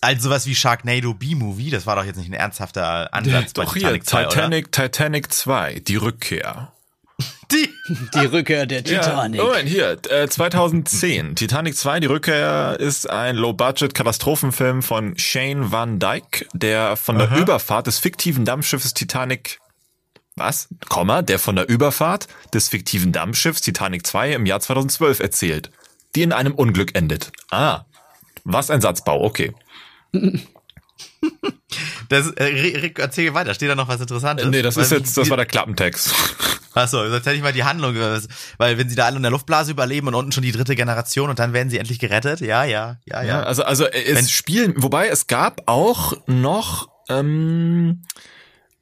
[0.00, 3.74] als sowas wie Sharknado B-Movie, das war doch jetzt nicht ein ernsthafter Ansatz bei doch
[3.74, 6.50] hier, Titanic 2, Titanic, Titanic 2, die Rückkehr.
[6.50, 6.72] oder?
[7.52, 7.70] Die,
[8.14, 11.36] Die Rückkehr der Ja, Moment, hier, äh, 2010.
[11.36, 17.86] Titanic 2, die Rückkehr ist ein Low-Budget-Katastrophenfilm von Shane Van Dyke, der von der Überfahrt
[17.86, 19.60] des fiktiven Dampfschiffes Titanic
[20.36, 20.68] was?
[20.88, 25.70] Komma, der von der Überfahrt des fiktiven Dampfschiffs Titanic 2 im Jahr 2012 erzählt,
[26.16, 27.30] die in einem Unglück endet.
[27.50, 27.84] Ah,
[28.42, 29.52] was ein Satzbau, okay.
[32.08, 34.46] Das, äh, Rick, erzähl weiter, steht da noch was Interessantes?
[34.46, 36.12] Nee, das ist Weil- jetzt, das war der Klappentext.
[36.74, 37.94] Achso, sonst hätte ich mal die Handlung,
[38.58, 41.30] weil wenn sie da alle in der Luftblase überleben und unten schon die dritte Generation
[41.30, 43.28] und dann werden sie endlich gerettet, ja, ja, ja, ja.
[43.28, 48.02] Ja, also, also es Wenn- spielen, wobei es gab auch noch, ähm,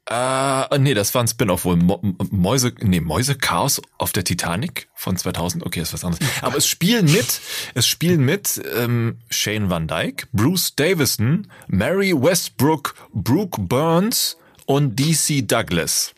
[0.09, 1.77] äh, nee, das war ein Spin-off wohl.
[1.77, 5.65] Mo Mäuse, nee, Mäuse Chaos auf der Titanic von 2000.
[5.65, 6.27] Okay, ist was anderes.
[6.41, 7.39] Aber es spielen mit,
[7.73, 14.35] es spielen mit ähm, Shane Van Dyke, Bruce Davison, Mary Westbrook, Brooke Burns
[14.65, 16.13] und DC Douglas.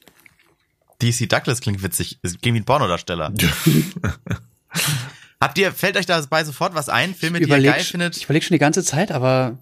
[1.02, 3.32] DC Douglas klingt witzig, es klingt wie ein Pornodarsteller.
[5.40, 7.14] Habt ihr, fällt euch dabei sofort was ein?
[7.14, 8.18] Filme, die ihr geil findet?
[8.18, 9.60] ich überlege schon die ganze Zeit, aber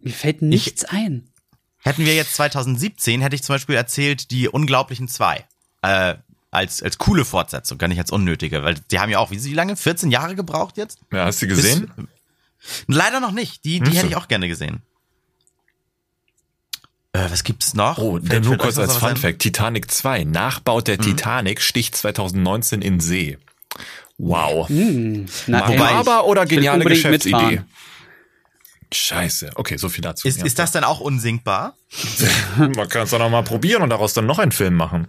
[0.00, 1.31] mir fällt nichts ein.
[1.82, 5.44] Hätten wir jetzt 2017, hätte ich zum Beispiel erzählt, die Unglaublichen zwei.
[5.82, 6.14] Äh,
[6.52, 9.54] als, als coole Fortsetzung, gar nicht als unnötige, weil die haben ja auch, wie wie
[9.54, 9.76] lange?
[9.76, 10.98] 14 Jahre gebraucht jetzt?
[11.12, 11.90] Ja, hast du gesehen?
[12.86, 13.64] Leider noch nicht.
[13.64, 13.96] Die, die so.
[13.96, 14.82] hätte ich auch gerne gesehen.
[17.12, 17.98] Äh, was gibt's noch?
[17.98, 19.16] Oh, Fällt- nur kurz als Fun?
[19.16, 19.40] Fact.
[19.40, 20.24] Titanic 2.
[20.24, 23.38] Nachbau der Titanic sticht 2019 in See.
[24.18, 24.68] Wow.
[24.68, 25.64] Hm, na.
[25.98, 27.34] Aber oder geniale Geschäftsidee.
[27.36, 27.70] mitfahren.
[28.92, 29.50] Scheiße.
[29.54, 30.26] Okay, so viel dazu.
[30.28, 30.44] Ist, Ja.
[30.46, 31.76] ist das dann auch unsinkbar?
[32.56, 35.06] Man kann es doch noch mal probieren und daraus dann noch einen Film machen.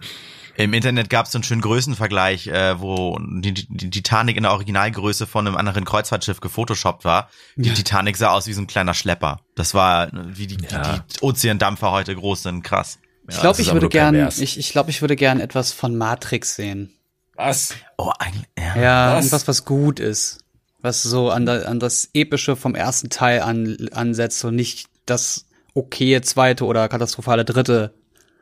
[0.56, 4.52] Im Internet gab es so einen schönen Größenvergleich, äh, wo die, die Titanic in der
[4.52, 7.28] Originalgröße von einem anderen Kreuzfahrtschiff gefotoshoppt war.
[7.56, 9.40] Die Titanic sah aus wie so ein kleiner Schlepper.
[9.56, 10.82] Das war, wie die, Ja.
[10.98, 12.62] die, die Ozeandampfer heute groß sind.
[12.62, 12.98] Krass.
[13.28, 16.54] Ich Ja, glaube, ich würde gern, ich, ich glaube, ich würde gern etwas von Matrix
[16.54, 16.92] sehen.
[17.34, 17.74] Was?
[17.98, 18.76] Oh, eigentlich, ja.
[18.80, 19.24] Ja, Was?
[19.24, 20.43] irgendwas, was gut ist.
[20.84, 25.46] Was so an, da, an das Epische vom ersten Teil an, ansetzt und nicht das
[25.74, 27.94] okaye zweite oder katastrophale dritte.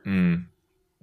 [0.02, 0.46] Hm.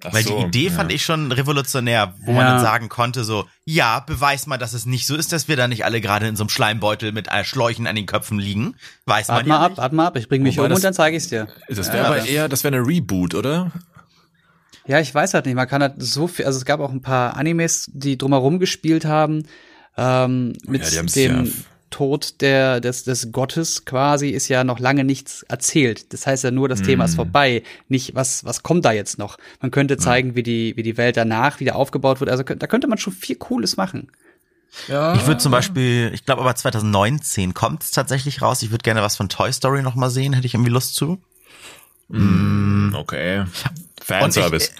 [0.04, 0.72] Ach Weil so, die Idee ja.
[0.72, 2.52] fand ich schon revolutionär, wo man Ja.
[2.52, 5.66] dann sagen konnte, so, ja, beweis mal, dass es nicht so ist, dass wir da
[5.68, 8.76] nicht alle gerade in so einem Schleimbeutel mit äh, Schläuchen an den Köpfen liegen.
[9.06, 9.78] Weiß Wart man mal ja ab, nicht.
[9.78, 11.48] wart mal ab, ich bring mich Wobei um das- und dann zeige ich's dir.
[11.68, 13.72] Das wäre Ja, aber das- eher, das wäre eine Reboot, oder?
[14.86, 15.54] Ja, ich weiß halt nicht.
[15.54, 19.04] Man kann halt so viel, also es gab auch ein paar Animes, die drumherum gespielt
[19.04, 19.44] haben.
[19.96, 21.52] Ähm, mit haben's dem ja-
[21.90, 26.12] Tod der, des, des Gottes quasi ist ja noch lange nichts erzählt.
[26.12, 27.64] Das heißt ja nur, das Thema ist vorbei.
[27.88, 29.38] Nicht, was, was kommt da jetzt noch?
[29.60, 32.30] Man könnte zeigen, wie die, wie die Welt danach wieder aufgebaut wird.
[32.30, 34.08] Also da könnte man schon viel Cooles machen.
[34.86, 35.14] Ja.
[35.16, 38.62] Ich würde zum Beispiel, ich glaube aber 2019 kommt es tatsächlich raus.
[38.62, 41.20] Ich würde gerne was von Toy Story noch mal sehen, hätte ich irgendwie Lust zu.
[42.08, 43.40] Okay.
[43.40, 43.50] Und
[44.00, 44.70] Fanservice.
[44.70, 44.72] Ich,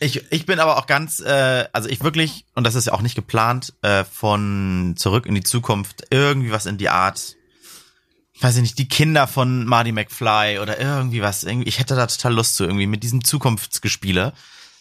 [0.00, 3.02] ich, ich bin aber auch ganz, äh, also ich wirklich, und das ist ja auch
[3.02, 7.36] nicht geplant, äh, von zurück in die Zukunft irgendwie was in die Art,
[8.40, 11.44] weiß ich nicht, die Kinder von Marty McFly oder irgendwie was.
[11.44, 14.32] Irgendwie, ich hätte da total Lust zu irgendwie mit diesem Zukunftsgespiele.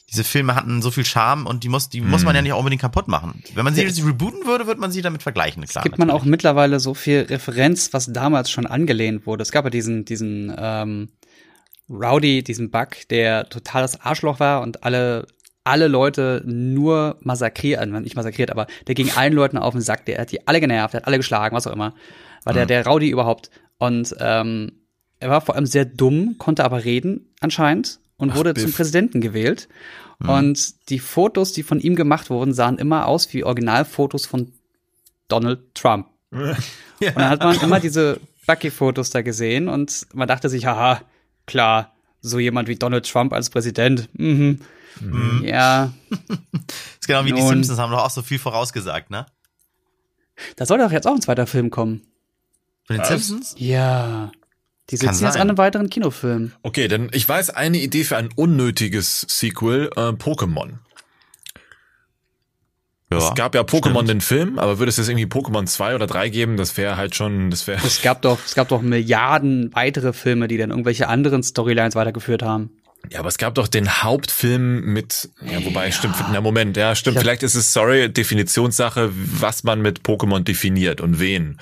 [0.10, 2.82] Diese Filme hatten so viel Charme und die muss, die muss man ja nicht unbedingt
[2.82, 3.44] kaputt machen.
[3.56, 5.66] Wenn man sie jetzt rebooten würde, würde man sie damit vergleichen.
[5.66, 6.32] Klar, gibt man auch natürlich.
[6.32, 9.42] mittlerweile so viel Referenz, was damals schon angelehnt wurde.
[9.42, 11.10] Es gab ja diesen, diesen ähm,
[11.90, 15.28] Rowdy, diesen Bug, der total das Arschloch war und alle,
[15.64, 20.06] alle Leute nur massakriert, äh, nicht massakriert, aber der ging allen Leuten auf den Sack,
[20.06, 21.94] der hat die alle genervt, der hat alle geschlagen, was auch immer.
[22.44, 23.50] War der, der Rowdy überhaupt.
[23.78, 24.72] Und ähm,
[25.20, 28.64] er war vor allem sehr dumm, konnte aber reden anscheinend und wurde Biff.
[28.64, 29.68] zum Präsidenten gewählt.
[30.20, 34.52] Und die Fotos, die von ihm gemacht wurden, sahen immer aus wie Originalfotos von
[35.28, 36.08] Donald Trump.
[36.32, 36.56] Und
[37.16, 41.02] dann hat man immer diese Bucky-Fotos da gesehen und man dachte sich, haha,
[41.48, 44.10] klar, so jemand wie Donald Trump als Präsident.
[44.14, 44.60] Mhm.
[45.44, 46.20] Ja, Das
[47.02, 47.50] ist genau wie die Nun.
[47.50, 49.26] Simpsons haben doch auch so viel vorausgesagt, ne?
[50.56, 52.02] da soll doch jetzt auch ein zweiter Film kommen.
[52.86, 53.08] Von den Was?
[53.10, 53.56] Simpsons?
[53.58, 54.32] Ja.
[54.90, 56.54] Die sitzen jetzt an einem weiteren Kinofilm.
[56.64, 60.76] Okay, denn ich weiß eine Idee für ein unnötiges Sequel, äh, Pokémon.
[63.20, 64.10] Es gab ja Pokémon stimmt.
[64.10, 67.16] den Film, aber würde es jetzt irgendwie Pokémon 2 oder 3 geben, das wäre halt
[67.16, 67.86] schon, das wäre.
[67.86, 72.44] Es gab doch, es gab doch Milliarden weitere Filme, die dann irgendwelche anderen Storylines weitergeführt
[72.44, 72.72] haben.
[73.12, 77.20] Ja, aber es gab doch den Hauptfilm mit, ja, wobei, stimmt, na Moment, ja, stimmt,
[77.20, 81.58] vielleicht ist es, sorry, Definitionssache, was man mit Pokémon definiert und wen.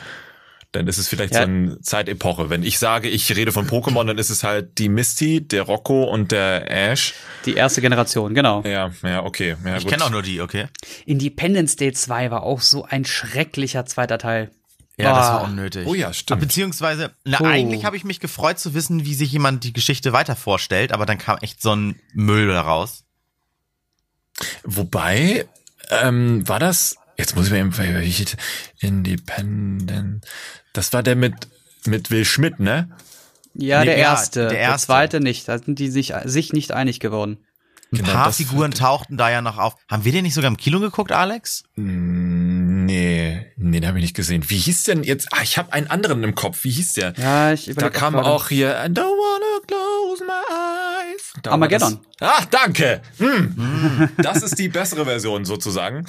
[0.72, 1.42] Dann ist es vielleicht Ja.
[1.42, 2.50] so eine Zeitepoche.
[2.50, 6.04] Wenn ich sage, ich rede von Pokémon, dann ist es halt die Misty, der Rocco
[6.04, 7.14] und der Ash.
[7.46, 8.62] Die erste Generation, genau.
[8.64, 9.56] Ja, ja, okay.
[9.66, 10.68] Ja, Ich kenne auch nur die, okay.
[11.06, 14.52] Independence Day 2 war auch so ein schrecklicher zweiter Teil.
[14.98, 15.86] Ja, das war unnötig.
[15.88, 16.40] Oh ja, stimmt.
[16.40, 17.46] Beziehungsweise, na, Oh.
[17.46, 21.06] eigentlich habe ich mich gefreut zu wissen, wie sich jemand die Geschichte weiter vorstellt, aber
[21.06, 23.04] dann kam echt so ein Müll daraus.
[24.64, 25.48] Wobei,
[25.90, 27.72] ähm, war das, jetzt muss ich mir eben,
[28.80, 30.26] Independent,
[30.74, 31.34] das war der mit,
[31.86, 32.90] mit Will Schmidt, ne?
[33.54, 34.40] Ja, Nee, der ja, erste.
[34.42, 34.86] der Der, erste.
[34.88, 35.48] zweite nicht.
[35.48, 37.38] Da sind die sich, sich nicht einig geworden.
[37.94, 39.76] Ein Genau, paar das- Figuren tauchten da ja noch auf.
[39.90, 41.64] Haben wir den nicht sogar im Kino geguckt, Alex?
[41.76, 44.48] Mm, Nee, nee, den habe ich nicht gesehen.
[44.50, 47.14] Wie hieß denn jetzt, ah, ich habe einen anderen im Kopf, wie hieß der?
[47.18, 48.28] Ja, ich Da kam gerade.
[48.28, 51.34] auch hier, I don't wanna close my eyes.
[51.42, 52.00] Da Armageddon.
[52.20, 53.02] Ah, danke.
[53.18, 54.10] Hm.
[54.18, 56.06] Das ist die bessere Version sozusagen.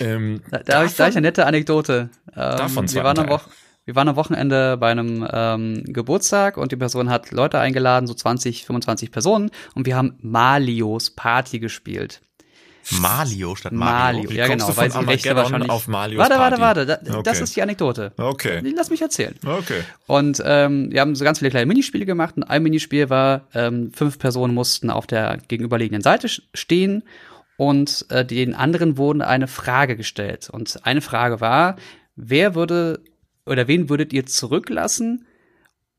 [0.00, 2.10] Ähm, Da, da habe ich gleich eine nette Anekdote.
[2.28, 3.40] Ähm, Davon wir, waren am
[3.84, 8.14] wir waren am Wochenende bei einem ähm, Geburtstag und die Person hat Leute eingeladen, so
[8.14, 12.20] 20, 25 Personen, und wir haben Malios Party gespielt.
[13.00, 14.30] Malio statt Mario, Mario.
[14.30, 16.80] Wie ja genau, du von weil sie Rechte wahrscheinlich auf Malios Warte, warte, Party?
[16.80, 17.44] warte, da, das Okay.
[17.44, 18.12] ist die Anekdote.
[18.16, 18.60] Okay.
[18.76, 19.34] Lass mich erzählen.
[19.44, 19.82] Okay.
[20.06, 23.92] Und ähm, wir haben so ganz viele kleine Minispiele gemacht und ein Minispiel war, ähm,
[23.94, 27.04] fünf Personen mussten auf der gegenüberliegenden Seite stehen
[27.62, 30.50] und äh, den anderen wurden eine Frage gestellt.
[30.50, 31.76] Und eine Frage war,
[32.16, 33.04] wer würde
[33.46, 35.28] oder wen würdet ihr zurücklassen,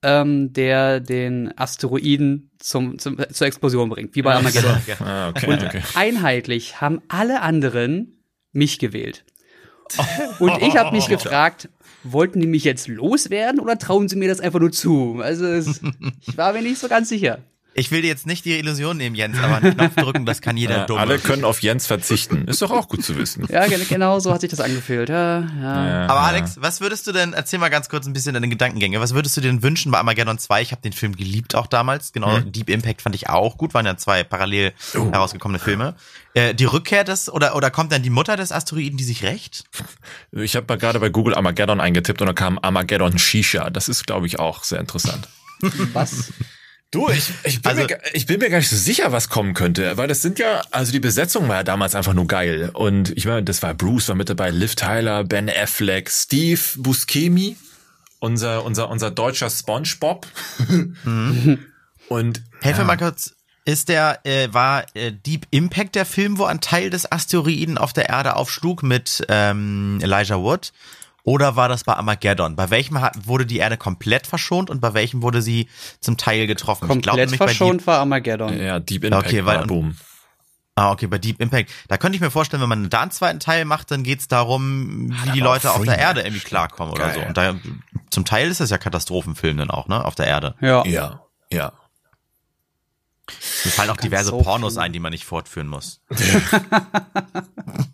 [0.02, 4.76] ähm, der den Asteroiden zum, zum, zur Explosion bringt, wie bei Armageddon.
[5.00, 5.82] Ah, okay, Und okay.
[5.96, 8.22] einheitlich haben alle anderen
[8.52, 9.24] mich gewählt.
[10.40, 11.70] Und ich habe mich gefragt,
[12.04, 15.22] wollten die mich jetzt loswerden oder trauen sie mir das einfach nur zu?
[15.24, 15.80] Also es,
[16.28, 17.40] ich war mir nicht so ganz sicher.
[17.76, 20.58] Ich will dir jetzt nicht die Illusion nehmen, Jens, aber einen Knopf drücken, das kann
[20.58, 21.00] jeder Ja, dumm.
[21.00, 22.48] alle können auf Jens verzichten.
[22.48, 23.48] Ist doch auch gut zu wissen.
[23.50, 25.10] Ja, gen- genau so hat sich das angefühlt.
[25.10, 25.46] Ja, ja.
[25.62, 26.28] Ja, Aber ja.
[26.28, 29.36] Alex, was würdest du denn, erzähl mal ganz kurz ein bisschen deine Gedankengänge, was würdest
[29.38, 30.62] du dir denn wünschen bei Armageddon 2?
[30.62, 32.52] Ich habe den Film geliebt auch damals, genau, Mhm.
[32.52, 35.12] Deep Impact fand ich auch gut, waren ja zwei parallel Oh.
[35.12, 35.96] herausgekommene Filme.
[36.36, 39.64] Äh, die Rückkehr des, oder, oder kommt dann die Mutter des Asteroiden, die sich rächt?
[40.32, 43.70] Ich habe mal gerade bei Google Armageddon eingetippt und da kam Armageddon Shisha.
[43.72, 45.28] Das ist, glaube ich, auch sehr interessant.
[45.94, 46.32] Was?
[46.94, 49.28] Du, ich, ich, bin Also- mir, gar- ich bin mir gar nicht so sicher, was
[49.28, 52.70] kommen könnte, weil das sind ja, also die Besetzung war ja damals einfach nur geil.
[52.74, 57.58] Und ich meine, das war Bruce, war mit dabei, Liv Tyler, Ben Affleck, Steve Buscemi,
[58.20, 60.28] unser, unser, unser deutscher Spongebob.
[62.10, 63.34] Und Helf mir ja, mal kurz,
[63.66, 67.94] ist der, äh, war äh, Deep Impact der Film, wo ein Teil des Asteroiden auf
[67.94, 70.74] der Erde aufschlug mit ähm, Elijah Wood?
[71.24, 72.56] Oder war das bei Armageddon?
[72.58, 75.70] Bei welchem hat, wurde die Erde komplett verschont und bei welchem wurde sie
[76.02, 76.86] zum Teil getroffen?
[76.92, 78.60] Ich glaub Komplett bei verschont war Armageddon.
[78.60, 79.96] ja, Deep Impact Okay, weil- war Boom.
[80.76, 81.70] Ah, okay, bei Deep Impact.
[81.88, 85.12] Da könnte ich mir vorstellen, wenn man da einen zweiten Teil macht, dann geht's darum,
[85.12, 86.00] wie die aber auch Leute auf der.
[86.00, 87.14] Erde irgendwie klarkommen oder Geil.
[87.22, 87.28] so.
[87.28, 87.56] Und da,
[88.10, 90.56] zum Teil ist das ja Katastrophenfilm dann auch, ne, auf der Erde.
[90.62, 90.84] Ja.
[90.88, 91.74] Ja, ja.
[93.64, 94.82] Mir fallen auch diverse so Pornos viel.
[94.82, 96.02] ein, die man nicht fortführen muss.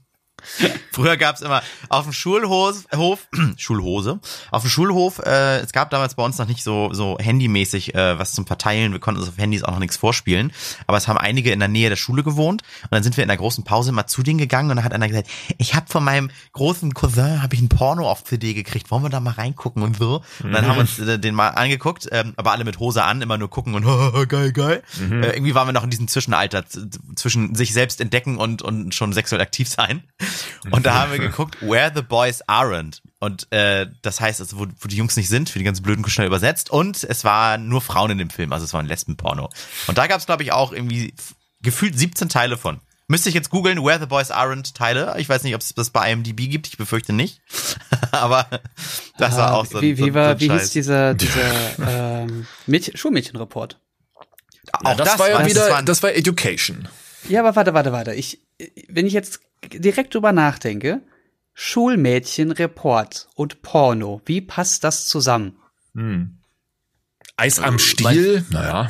[0.91, 4.19] Früher gab's immer auf dem Schulhof, Hof, Schulhose,
[4.51, 8.19] auf dem Schulhof, äh, es gab damals bei uns noch nicht so so handymäßig äh,
[8.19, 10.51] was zum Verteilen, wir konnten uns auf Handys auch noch nichts vorspielen,
[10.87, 12.63] aber es haben einige in der Nähe der Schule gewohnt.
[12.83, 14.69] Und dann sind wir in der großen Pause mal zu denen gegangen.
[14.69, 18.09] Und dann hat einer gesagt, ich habe von meinem großen Cousin habe ich ein Porno
[18.09, 20.21] auf CD gekriegt, wollen wir da mal reingucken und so.
[20.43, 23.21] Und dann haben wir uns äh, den mal angeguckt, ähm, aber alle mit Hose an,
[23.21, 23.83] immer nur gucken und
[24.29, 24.83] geil, geil.
[24.99, 26.63] Äh, irgendwie waren wir noch in diesem Zwischenalter
[27.15, 30.03] zwischen sich selbst entdecken und und schon sexuell aktiv sein.
[30.71, 33.01] Und da haben wir geguckt, Where the Boys Aren't.
[33.19, 36.07] Und äh, das heißt, also, wo, wo die Jungs nicht sind, für die ganzen Blöden
[36.09, 36.69] schnell übersetzt.
[36.69, 39.49] Und es waren nur Frauen in dem Film, also es war ein Lesbenporno.
[39.87, 41.13] Und da gab es, glaube ich, auch irgendwie
[41.61, 42.79] gefühlt 17 Teile von.
[43.07, 45.15] Müsste ich jetzt googeln, Where the Boys Aren't Teile.
[45.17, 47.41] Ich weiß nicht, ob es das bei IMDb gibt, ich befürchte nicht.
[48.11, 48.47] Aber
[49.17, 51.79] das war auch so ein, wie, so, wie, war, so ein wie hieß dieser, dieser
[52.21, 53.79] ähm, Mädchen, Schulmädchenreport?
[54.71, 56.87] Auch das, war ja wieder, war- das war Education.
[57.27, 58.13] Ja, aber warte, warte, warte.
[58.13, 58.41] Ich,
[58.87, 61.01] wenn ich jetzt direkt drüber nachdenke,
[61.53, 65.57] Schulmädchenreport und Porno, wie passt das zusammen?
[67.35, 68.89] Eis am Stiel, naja.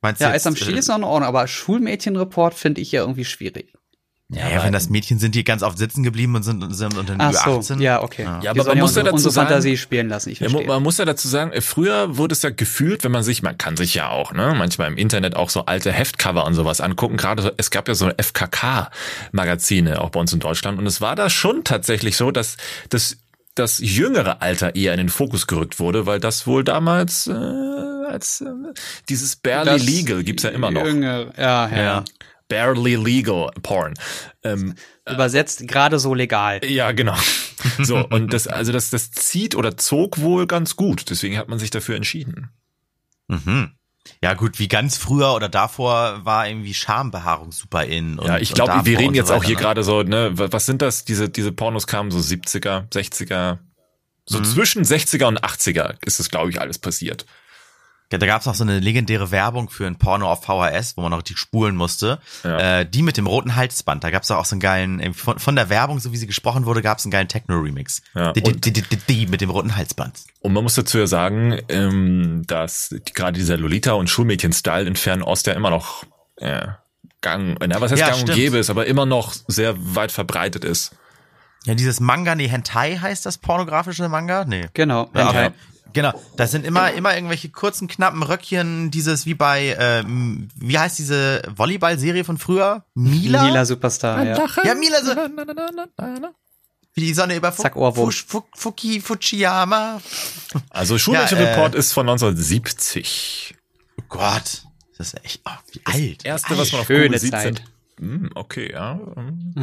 [0.00, 2.92] meinst Ja, jetzt, Eis am Stiel äh, ist noch in Ordnung, aber Schulmädchenreport finde ich
[2.92, 3.72] ja irgendwie schwierig.
[4.34, 7.12] Ja, ja, wenn das Mädchen sind, die ganz oft sitzen geblieben und sind, sind unter
[7.14, 7.80] den Ach über so, 18.
[7.80, 8.24] ja, okay.
[8.42, 10.68] Ja, aber man muss ja dazu sagen- Fantasie spielen lassen, ich Ja, mu- verstehe.
[10.68, 13.58] man muss ja dazu sagen, äh, früher wurde es ja gefühlt, wenn man sich, man
[13.58, 17.16] kann sich ja auch, ne, manchmal im Internet auch so alte Heftcover und sowas angucken.
[17.18, 21.16] Gerade so, es gab ja so FKK-Magazine auch bei uns in Deutschland und es war
[21.16, 22.56] da schon tatsächlich so, dass
[22.88, 23.18] das
[23.54, 27.32] das jüngere Alter eher in den Fokus gerückt wurde, weil das wohl damals äh,
[28.08, 28.46] als äh,
[29.10, 30.86] dieses barely Das legal gibt's ja immer noch.
[30.86, 31.76] Jüngere, ja, ja.
[31.82, 32.04] Ja.
[32.52, 33.94] Barely legal Porn.
[34.44, 34.74] Ähm,
[35.08, 36.60] Übersetzt gerade so legal.
[36.64, 37.16] ja, genau.
[37.78, 41.10] So, und das, also das, das zieht oder zog wohl ganz gut.
[41.10, 42.50] Deswegen hat man sich dafür entschieden.
[43.28, 43.70] Mhm.
[44.20, 48.18] Ja gut, wie ganz früher oder davor war irgendwie Schambehaarung super in.
[48.18, 49.62] Und, Ja, ich glaube, wir reden jetzt so auch weiter, hier ne?
[49.62, 51.04] gerade so, ne, wa- was sind das?
[51.04, 53.58] Diese, diese Pornos kamen so 70er, 60er,
[54.26, 54.44] so Mhm.
[54.44, 57.26] zwischen 60er und 80er ist das, glaube ich, alles passiert.
[58.12, 61.10] Ja, da gab's noch so eine legendäre Werbung für ein Porno auf VHS, wo man
[61.10, 62.18] noch richtig spulen musste.
[62.44, 62.80] Ja.
[62.80, 64.04] Äh, die mit dem roten Halsband.
[64.04, 66.66] Da gab's auch so einen geilen, äh, von, von der Werbung, so wie sie gesprochen
[66.66, 68.02] wurde, gab's einen geilen Techno-Remix.
[68.14, 70.20] Ja, Die, die, und- die, die, mit dem roten Halsband.
[70.40, 74.94] Und man muss dazu ja sagen, ähm, dass die, gerade dieser Lolita- und Schulmädchen-Style in
[74.96, 76.04] Fernost ja immer noch
[76.36, 76.66] äh,
[77.22, 78.36] gang, na, was heißt Ja, gang und stimmt.
[78.36, 80.94] gäbe ist, aber immer noch sehr weit verbreitet ist.
[81.64, 84.44] Ja, dieses Manga, nee, Hentai heißt das pornografische Manga?
[84.44, 84.68] Nee.
[84.74, 85.08] Genau.
[85.14, 85.52] Ja, Hentai.
[85.92, 90.98] Genau, das sind immer immer irgendwelche kurzen knappen Röckchen, dieses wie bei ähm, wie heißt
[90.98, 92.84] diese Volleyball-Serie von früher?
[92.94, 93.46] Mila?
[93.46, 94.48] Lila Superstar, ja.
[94.64, 95.12] Ja, Mila so
[96.94, 97.74] wie die Sonne über Fu Zack.
[97.74, 100.00] Fush- Fu Fuki Fujiyama.
[100.70, 103.54] Also Schulmädchen-Report äh, ist von 1970.
[103.98, 104.64] Oh Gott,
[104.98, 106.24] das ist echt oh, wie alt.
[106.24, 107.42] Erste, was man auf Schöne Google sieht, Zeit.
[107.44, 107.62] sind
[108.34, 108.98] okay, ja.
[109.14, 109.54] hm.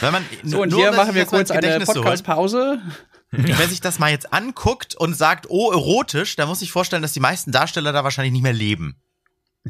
[0.00, 1.84] Wenn man So, und nur, hier machen wir kurz eine.
[1.84, 2.80] Podcast-Pause.
[3.30, 7.12] Wer sich das mal jetzt anguckt und sagt, oh, erotisch, dann muss ich vorstellen, dass
[7.12, 8.96] die meisten Darsteller da wahrscheinlich nicht mehr leben.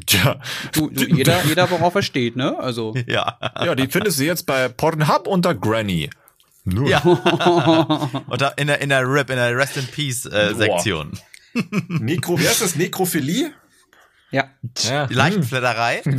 [0.05, 0.39] Tja.
[0.73, 2.57] Du, du, jeder, jeder, worauf er steht, ne?
[2.59, 2.93] Also.
[3.07, 3.39] Ja.
[3.63, 6.09] Ja, die findest du jetzt bei Pornhub unter Granny.
[6.65, 6.89] Nur.
[6.89, 7.01] Ja.
[8.37, 10.53] Da in der, in der RIP, in der Rest in Peace äh.
[10.53, 11.17] Sektion.
[11.87, 12.75] Nekro, wie heißt das?
[12.75, 13.53] Nekrophilie?
[14.31, 14.45] Ja.
[14.89, 15.07] Ja.
[15.09, 16.01] Leichenflatterei.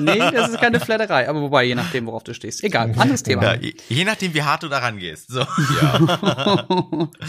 [0.00, 2.64] Nee, das ist keine Flatterei, aber wobei, je nachdem, worauf du stehst.
[2.64, 3.54] Egal, anderes Thema.
[3.54, 5.28] Ja, je, nachdem, wie hart du daran gehst.
[5.28, 5.40] So.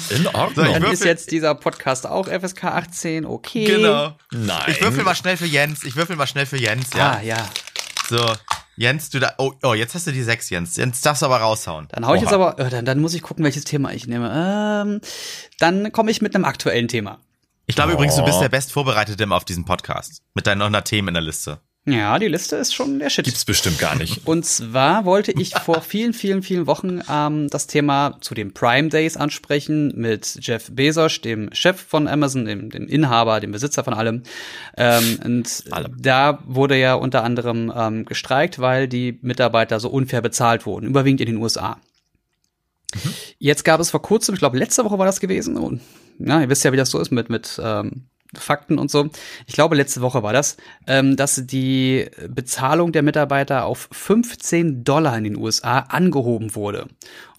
[0.10, 0.66] In So, Ordnung.
[0.74, 3.66] Dann ist jetzt dieser Podcast auch FSK 18, okay.
[3.66, 4.16] Genau.
[4.32, 4.64] Nein.
[4.70, 5.84] Ich würfel mal schnell für Jens.
[5.84, 7.18] Ich würfel mal schnell für Jens, ja.
[7.20, 7.38] Ah, ja.
[8.10, 8.26] So,
[8.76, 9.34] Jens, du da.
[9.38, 10.78] Oh, oh, jetzt hast du die sechs, Jens.
[10.78, 11.88] Jens darfst du aber raushauen.
[11.92, 12.26] Dann hau ich Oha.
[12.26, 14.32] jetzt aber, äh, dann, dann muss ich gucken, welches Thema ich nehme.
[14.34, 15.02] Ähm,
[15.60, 17.20] dann komme ich mit einem aktuellen Thema.
[17.68, 18.42] Ich glaube übrigens, du bist Oh.
[18.42, 20.22] der bestvorbereitete immer auf diesem Podcast.
[20.34, 21.60] Mit deinen 100 Themen in der Liste.
[21.86, 23.24] Ja, die Liste ist schon der Shit.
[23.24, 24.28] Gibt's bestimmt gar nicht.
[24.28, 28.90] Und zwar wollte ich vor vielen, vielen, vielen Wochen ähm, das Thema zu den Prime
[28.90, 33.94] Days ansprechen mit Jeff Bezos, dem Chef von Amazon, dem, dem Inhaber, dem Besitzer von
[33.94, 34.24] allem.
[34.76, 35.96] Ähm, und Allem.
[35.98, 41.22] da wurde ja unter anderem ähm, gestreikt, weil die Mitarbeiter so unfair bezahlt wurden, überwiegend
[41.22, 41.78] in den USA.
[43.38, 45.82] Jetzt gab es vor kurzem, ich glaube letzte Woche war das gewesen, und
[46.20, 49.10] ja, ihr wisst ja, wie das so ist mit, mit ähm, Fakten und so.
[49.46, 55.18] Ich glaube, letzte Woche war das, ähm, dass die Bezahlung der Mitarbeiter auf 15 Dollar
[55.18, 56.88] in den USA angehoben wurde.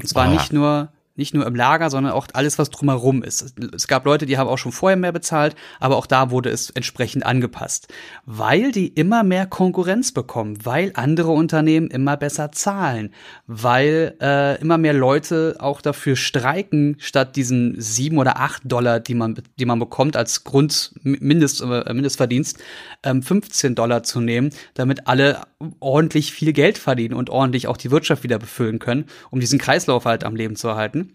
[0.01, 0.35] Und zwar Oha.
[0.35, 3.54] nicht nur nicht nur im Lager, sondern auch alles, was drumherum ist.
[3.74, 6.70] Es gab Leute, die haben auch schon vorher mehr bezahlt, aber auch da wurde es
[6.70, 7.88] entsprechend angepasst,
[8.24, 13.12] weil die immer mehr Konkurrenz bekommen, weil andere Unternehmen immer besser zahlen,
[13.46, 19.14] weil äh, immer mehr Leute auch dafür streiken, statt diesen sieben oder acht Dollar, die
[19.14, 22.59] man, die man bekommt als Grundmindest, äh, Mindestverdienst,
[23.02, 25.42] ähm, 15 Dollar zu nehmen, damit alle
[25.81, 30.04] ordentlich viel Geld verdienen und ordentlich auch die Wirtschaft wieder befüllen können, um diesen Kreislauf
[30.04, 31.08] halt am Leben zu erhalten.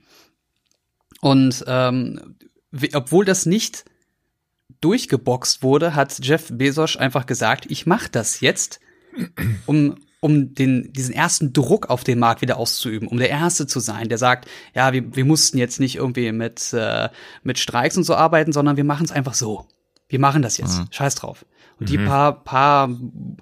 [1.21, 2.35] Und ähm,
[2.93, 3.85] obwohl das nicht
[4.81, 8.79] durchgeboxt wurde, hat Jeff Bezos einfach gesagt, ich mache das jetzt,
[9.65, 13.81] um um den, diesen ersten Druck auf den Markt wieder auszuüben, um der Erste zu
[13.81, 17.09] sein, der sagt, ja, wir, wir mussten jetzt nicht irgendwie mit, äh,
[17.43, 19.67] mit Streiks und so arbeiten, sondern wir machen es einfach so.
[20.07, 20.81] Wir machen das jetzt.
[20.91, 21.45] Scheiß drauf.
[21.79, 22.89] Und die paar, paar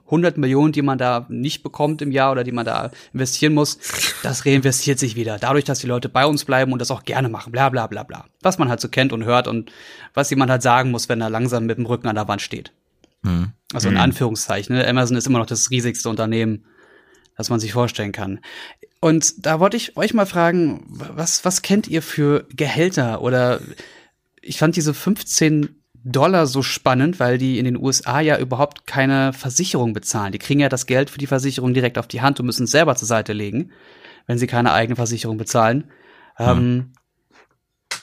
[0.08, 3.78] hundert Millionen, die man da nicht bekommt im Jahr oder die man da investieren muss,
[4.24, 5.38] das reinvestiert sich wieder.
[5.38, 7.52] Dadurch, dass die Leute bei uns bleiben und das auch gerne machen.
[7.52, 8.26] Bla, bla, bla, bla.
[8.42, 9.72] Was man halt so kennt und hört und
[10.14, 12.72] was jemand halt sagen muss, wenn er langsam mit dem Rücken an der Wand steht.
[13.74, 14.76] Also in Anführungszeichen.
[14.76, 14.88] Ne?
[14.88, 16.66] Amazon ist immer noch das riesigste Unternehmen,
[17.38, 18.40] das man sich vorstellen kann.
[19.00, 23.22] Und da wollte ich euch mal fragen, was, was kennt ihr für Gehälter?
[23.22, 23.62] Oder
[24.42, 29.34] ich fand diese 15 Dollar so spannend, weil die in den USA ja überhaupt keine
[29.34, 30.32] Versicherung bezahlen.
[30.32, 32.72] Die kriegen ja das Geld für die Versicherung direkt auf die Hand und müssen es
[32.72, 33.72] selber zur Seite legen,
[34.28, 35.86] wenn sie keine eigene Versicherung bezahlen.
[36.40, 36.94] Ähm,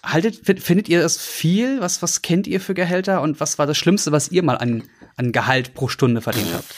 [0.04, 1.80] haltet, fi- findet ihr das viel?
[1.80, 3.20] Was, was kennt ihr für Gehälter?
[3.22, 4.84] Und was war das Schlimmste, was ihr mal an,
[5.16, 6.74] an Gehalt pro Stunde verdient habt?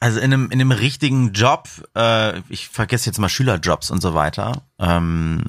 [0.00, 4.12] Also in einem, in einem richtigen Job, äh, ich vergesse jetzt mal Schülerjobs und so
[4.12, 5.42] weiter, ähm,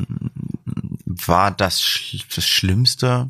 [1.27, 3.29] war das, Sch das Schlimmste,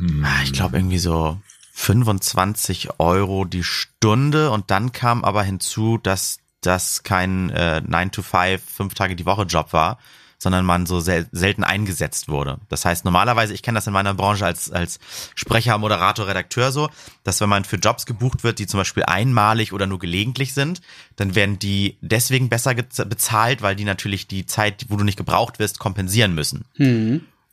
[0.00, 1.40] ah, ich glaube irgendwie so
[1.72, 4.50] 25 Euro die Stunde.
[4.50, 9.26] Und dann kam aber hinzu, dass das kein äh, 9 to 5, fünf Tage die
[9.26, 9.98] Woche Job war,
[10.38, 12.58] sondern man so sel selten eingesetzt wurde.
[12.68, 15.00] Das heißt, normalerweise, ich kenne das in meiner Branche als, als
[15.34, 16.88] Sprecher, Moderator, Redakteur so,
[17.24, 20.80] dass wenn man für Jobs gebucht wird, die zum Beispiel einmalig oder nur gelegentlich sind,
[21.16, 25.58] dann werden die deswegen besser bezahlt, weil die natürlich die Zeit, wo du nicht gebraucht
[25.58, 26.64] wirst, kompensieren müssen.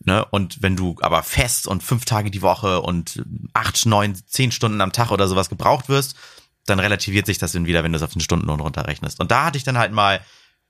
[0.04, 0.24] Ne?
[0.26, 4.82] Und wenn du aber fest und fünf Tage die Woche und acht, neun, zehn Stunden
[4.82, 6.16] am Tag oder sowas gebraucht wirst,
[6.68, 9.20] dann relativiert sich das dann wieder, wenn du es auf den Stundenlohn runterrechnest.
[9.20, 10.22] Und da hatte ich dann halt mal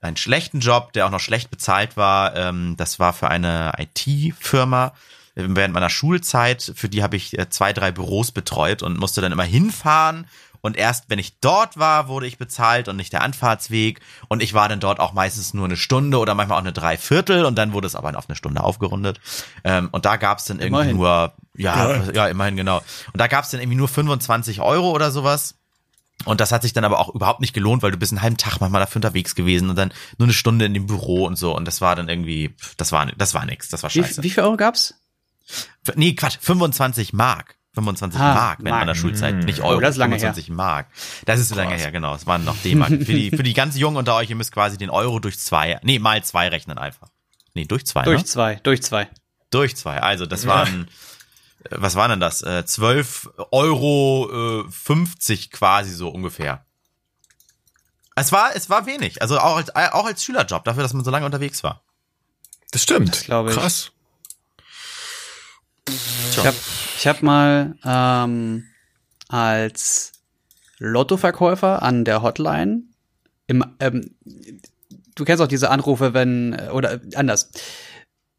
[0.05, 2.35] einen schlechten Job, der auch noch schlecht bezahlt war.
[2.35, 4.93] Ähm, das war für eine IT-Firma
[5.35, 6.71] während meiner Schulzeit.
[6.75, 10.27] Für die habe ich äh, zwei, drei Büros betreut und musste dann immer hinfahren.
[10.61, 13.99] Und erst wenn ich dort war, wurde ich bezahlt und nicht der Anfahrtsweg.
[14.29, 17.45] Und ich war dann dort auch meistens nur eine Stunde oder manchmal auch eine Dreiviertel.
[17.45, 19.19] Und dann wurde es aber auf eine Stunde aufgerundet.
[19.63, 20.97] Ähm, und da gab es dann irgendwie Immerhin.
[20.97, 22.77] nur, ja, ja, immerhin genau.
[22.77, 25.55] Und da gab es dann irgendwie nur 25 Euro oder sowas.
[26.25, 28.37] Und das hat sich dann aber auch überhaupt nicht gelohnt, weil du bist einen halben
[28.37, 31.55] Tag manchmal dafür unterwegs gewesen und dann nur eine Stunde in dem Büro und so.
[31.55, 34.23] Und das war dann irgendwie, das war, das war nix, das war Wie, scheiße.
[34.23, 34.95] wie viel Euro gab's?
[35.95, 37.55] Nee, Quatsch, 25 Mark.
[37.75, 39.81] 25 Ah, Mark während meiner Schulzeit, nicht Oh, Euro.
[39.81, 40.87] das ist lange 25 Mark.
[41.25, 42.15] Das ist so lange her, genau.
[42.15, 42.89] Es waren noch D-Mark.
[42.89, 45.77] für, die, für die ganz Jungen unter euch, ihr müsst quasi den Euro durch zwei,
[45.83, 47.09] nee, mal zwei rechnen einfach.
[47.53, 48.25] Nee, durch zwei, Durch ne?
[48.25, 49.07] zwei, durch zwei.
[49.51, 50.01] Durch zwei.
[50.01, 50.87] Also, das waren,
[51.69, 52.41] was waren denn das?
[52.41, 56.65] Äh, 12 Euro äh, 50 quasi so ungefähr.
[58.15, 59.21] Es war, es war wenig.
[59.21, 61.83] Also auch als, äh, auch als Schülerjob, dafür, dass man so lange unterwegs war.
[62.71, 63.09] Das stimmt.
[63.09, 63.55] Das glaub ich.
[63.55, 63.91] Krass.
[66.31, 66.57] Ich habe
[66.97, 68.65] ich hab mal ähm,
[69.27, 70.13] als
[70.79, 72.83] Lottoverkäufer an der Hotline
[73.47, 74.15] im, ähm,
[75.15, 77.51] du kennst auch diese Anrufe, wenn, äh, oder äh, anders.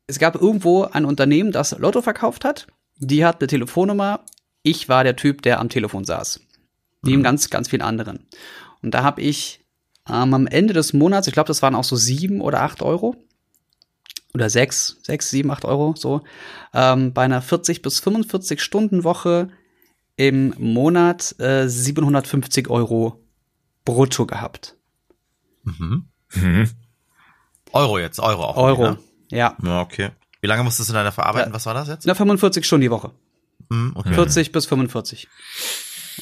[0.08, 2.66] Es gab irgendwo ein Unternehmen, das Lotto verkauft hat
[2.98, 4.20] Die hat eine Telefonnummer.
[4.62, 6.40] Ich war der Typ, der am Telefon saß.
[7.02, 8.26] Neben ganz, ganz vielen anderen.
[8.82, 9.64] Und da habe ich
[10.08, 13.16] ähm, am Ende des Monats, ich glaube, das waren auch so sieben oder acht Euro.
[14.34, 16.22] Oder sechs, sechs, sieben, acht Euro, so.
[16.74, 19.48] Ähm, bei einer 40 bis 45 Stunden Woche
[20.16, 23.20] im Monat äh, 750 Euro
[23.84, 24.76] brutto gehabt.
[25.62, 26.08] Mhm.
[26.34, 26.70] Mhm.
[27.72, 28.56] Euro jetzt, Euro auch.
[28.56, 28.98] Euro, Ne?
[29.30, 29.56] ja.
[29.62, 30.10] Ja, okay.
[30.40, 31.50] Wie lange musstest du da verarbeiten?
[31.50, 31.54] Ja.
[31.54, 32.06] Was war das jetzt?
[32.06, 33.12] Na, 45 Stunden die Woche.
[33.68, 34.14] Mhm, okay.
[34.14, 35.28] 40 bis 45.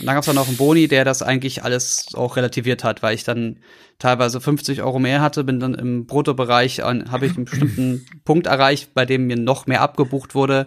[0.01, 3.03] Und dann gab es dann noch einen Boni, der das eigentlich alles auch relativiert hat,
[3.03, 3.61] weil ich dann
[3.99, 8.95] teilweise 50 Euro mehr hatte, bin dann im Bruttobereich, habe ich einen bestimmten Punkt erreicht,
[8.95, 10.67] bei dem mir noch mehr abgebucht wurde.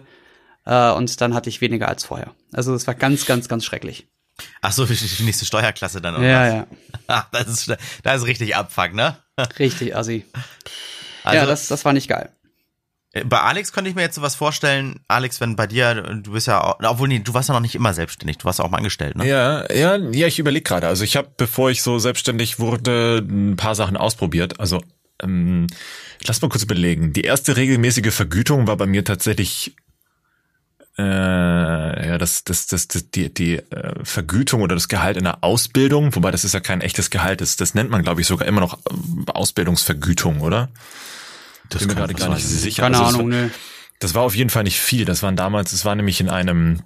[0.64, 2.34] Äh, und dann hatte ich weniger als vorher.
[2.52, 4.08] Also es war ganz, ganz, ganz schrecklich.
[4.62, 6.26] Ach so, die die nächste Steuerklasse dann, oder?
[6.26, 6.52] Ja, was?
[6.54, 6.66] ja.
[7.08, 9.16] Ach, das ist, das ist richtig Abfuck, ne?
[9.58, 10.24] Richtig, assi.
[11.24, 12.32] Also, ja, das, das war nicht geil.
[13.20, 15.00] Äh, bei Alex könnte ich mir jetzt sowas vorstellen.
[15.08, 17.94] Alex, wenn bei dir, du bist ja, obwohl, nee, du warst ja noch nicht immer
[17.94, 19.26] selbstständig, du warst auch mal angestellt, ne?
[19.26, 20.88] Ja, ja, ja, ich überlege gerade.
[20.88, 24.60] Also ich habe, bevor ich so selbstständig wurde, ein paar Sachen ausprobiert.
[24.60, 24.82] Also
[25.22, 25.66] ähm,
[26.24, 27.12] lass mal kurz überlegen.
[27.12, 29.74] Die erste regelmäßige Vergütung war bei mir tatsächlich
[30.98, 35.44] äh, ja, das, das, das, das die, die äh, Vergütung oder das Gehalt in der
[35.44, 38.48] Ausbildung, wobei das ist ja kein echtes Gehalt, das, das nennt man, glaube ich, sogar
[38.48, 40.68] immer noch ähm, Ausbildungsvergütung, oder?
[41.70, 42.82] Das Bin mir gerade gar nicht sicher.
[42.82, 43.50] Keine Also Ahnung, war- ne.
[44.00, 45.04] das war auf jeden Fall nicht viel.
[45.04, 46.82] Das waren damals, es war nämlich in einem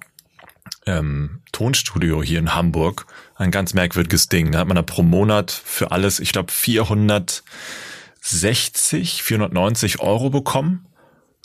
[0.85, 3.05] ähm, Tonstudio hier in Hamburg.
[3.35, 4.51] Ein ganz merkwürdiges Ding.
[4.51, 10.85] Da hat man da pro Monat für alles, ich glaube, 460, 490 Euro bekommen.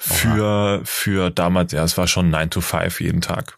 [0.01, 3.58] Für, für damals, ja, es war schon 9 to 5 jeden Tag.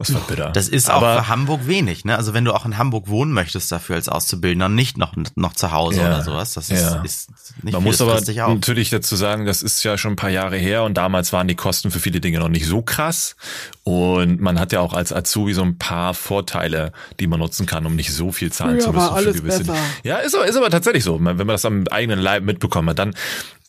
[0.00, 0.48] Das war bitter.
[0.50, 2.16] Das ist Aber, auch für Hamburg wenig, ne?
[2.16, 5.72] Also wenn du auch in Hamburg wohnen möchtest dafür als Auszubildender, nicht noch, noch zu
[5.72, 7.02] Hause Ja, oder sowas, das ist, ja.
[7.02, 7.28] ist
[7.62, 10.56] nicht Man viel, muss aber natürlich dazu sagen, das ist ja schon ein paar Jahre
[10.56, 13.36] her und damals waren die Kosten für viele Dinge noch nicht so krass.
[13.84, 17.84] Und man hat ja auch als Azubi so ein paar Vorteile, die man nutzen kann,
[17.84, 19.06] um nicht so viel zahlen Früher zu müssen.
[19.06, 19.76] war alles für gewisse besser.
[20.02, 21.18] Ja, ist aber, ist aber tatsächlich so.
[21.22, 23.14] Wenn man das am eigenen Leib mitbekommen hat, dann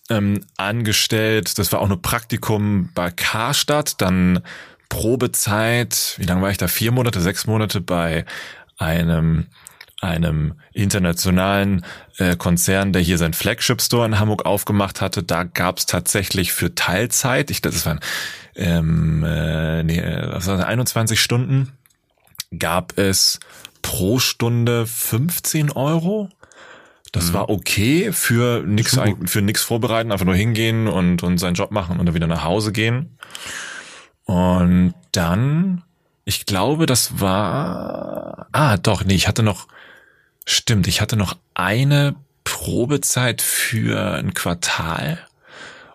[0.10, 4.42] ähm, angestellt, das war auch nur Praktikum bei Karstadt, dann
[4.92, 6.68] Probezeit, wie lange war ich da?
[6.68, 8.26] Vier Monate, sechs Monate bei
[8.78, 9.48] einem
[10.02, 11.86] einem internationalen
[12.18, 15.22] äh, Konzern, der hier sein Flagship Store in Hamburg aufgemacht hatte.
[15.24, 18.00] Da gab es tatsächlich für Teilzeit, ich das waren
[18.56, 21.72] ähm, äh, nee, äh, was war das, 21 Stunden,
[22.58, 23.40] gab es
[23.84, 26.30] pro Stunde 15 Euro.
[27.14, 31.72] Das war okay für nix, für nix vorbereiten, einfach nur hingehen und, und seinen Job
[31.72, 33.18] machen und dann wieder nach Hause gehen.
[34.26, 35.84] Und dann,
[36.26, 39.68] ich glaube, das war, ah, doch, nee, ich hatte noch,
[40.46, 45.20] stimmt, ich hatte noch eine Probezeit für ein Quartal.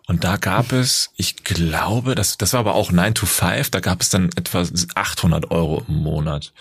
[0.08, 3.80] Und da gab es, ich glaube, das, das war aber auch 9 to 5, da
[3.80, 4.64] gab es dann etwa
[4.94, 6.52] 800 Euro im Monat.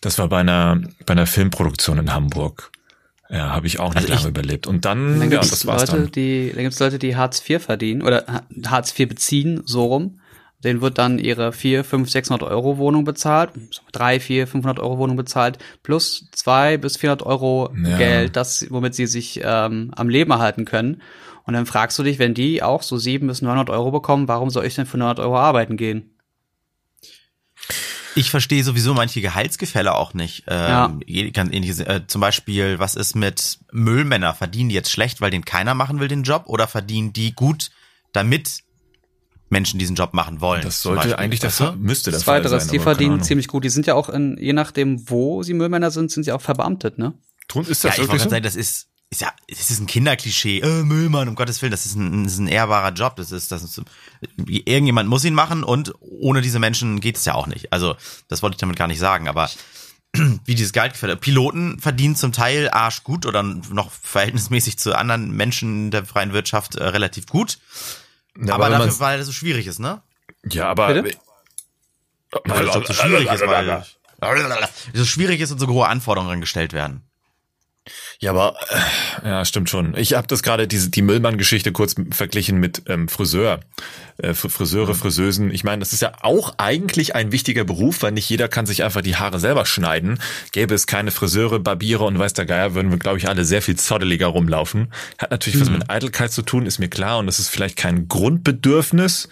[0.00, 2.72] Das war bei einer, bei einer Filmproduktion in Hamburg.
[3.28, 4.66] Ja, habe ich auch nicht Also ich- lange überlebt.
[4.66, 6.12] Und dann, dann ja, gibt es das war's Leute, dann.
[6.12, 10.19] die, dann gibt's Leute, die Hartz IV verdienen oder Ha- Hartz IV beziehen, so rum.
[10.62, 13.50] Denen wird dann ihre 4, 5, 600 Euro Wohnung bezahlt,
[13.92, 17.96] 3, 4, 500 Euro Wohnung bezahlt, plus 2 bis 400 Euro Ja.
[17.96, 21.00] Geld, das, womit sie sich ähm, am Leben erhalten können.
[21.46, 24.50] Und dann fragst du dich, wenn die auch so 7 bis 900 Euro bekommen, warum
[24.50, 26.10] soll ich denn für 900 Euro arbeiten gehen?
[28.16, 30.44] Ich verstehe sowieso manche Gehaltsgefälle auch nicht.
[30.48, 34.34] Ähm, je- ganz ähnliches, äh, zum Beispiel, was ist mit Müllmänner?
[34.34, 36.42] Verdienen die jetzt schlecht, weil den keiner machen will, den Job?
[36.46, 37.70] Oder verdienen die gut,
[38.12, 38.60] damit
[39.50, 40.62] Menschen diesen Job machen wollen?
[40.62, 41.40] Das zum sollte Beispiel, eigentlich?
[41.52, 42.72] Fall, müsste der Fall Zweiteres, sein.
[42.72, 43.64] die verdienen ziemlich gut.
[43.64, 46.98] Die sind ja auch in, je nachdem, wo sie Müllmänner sind, sind sie auch verbeamtet,
[46.98, 47.14] ne?
[47.48, 48.30] Tun- Ist Ja, das ich wollte wirklich gerade so?
[48.30, 50.60] sagen, das ist, ist ja, es ist ein Kinderklischee.
[50.60, 53.16] Äh, Müllmann, um Gottes Willen, das ist ein, das ist ein ehrbarer Job.
[53.16, 53.82] Das ist, das ist,
[54.46, 57.72] irgendjemand muss ihn machen und ohne diese Menschen geht es ja auch nicht.
[57.72, 57.96] Also,
[58.28, 59.50] das wollte ich damit gar nicht sagen, aber
[60.44, 61.16] wie dieses Gehaltgefälle.
[61.16, 66.76] Piloten verdienen zum Teil arsch gut oder noch verhältnismäßig zu anderen Menschen der freien Wirtschaft
[66.76, 67.58] äh, relativ gut.
[68.42, 70.02] Ja, aber dafür, weil das so schwierig ist, ne?
[70.44, 71.16] ja, aber Bitte?
[72.44, 73.84] Weil das Job so schwierig ist, weil
[74.94, 77.09] so schwierig ist und so hohe Anforderungen gestellt werden.
[78.18, 78.56] Ja, aber
[79.24, 79.96] äh, ja, stimmt schon.
[79.96, 83.60] Ich habe das gerade diese die Müllmann-Geschichte kurz verglichen mit ähm, Friseur,
[84.18, 85.50] äh, Fr- Friseure, Friseusen.
[85.50, 88.84] Ich meine, das ist ja auch eigentlich ein wichtiger Beruf, weil nicht jeder kann sich
[88.84, 90.18] einfach die Haare selber schneiden.
[90.52, 93.62] Gäbe es keine Friseure, Barbiere und weiß der Geier, würden wir glaube ich alle sehr
[93.62, 94.92] viel zotteliger rumlaufen.
[95.16, 98.06] Hat natürlich was mit Eitelkeit zu tun, ist mir klar, und das ist vielleicht kein
[98.08, 99.28] Grundbedürfnis.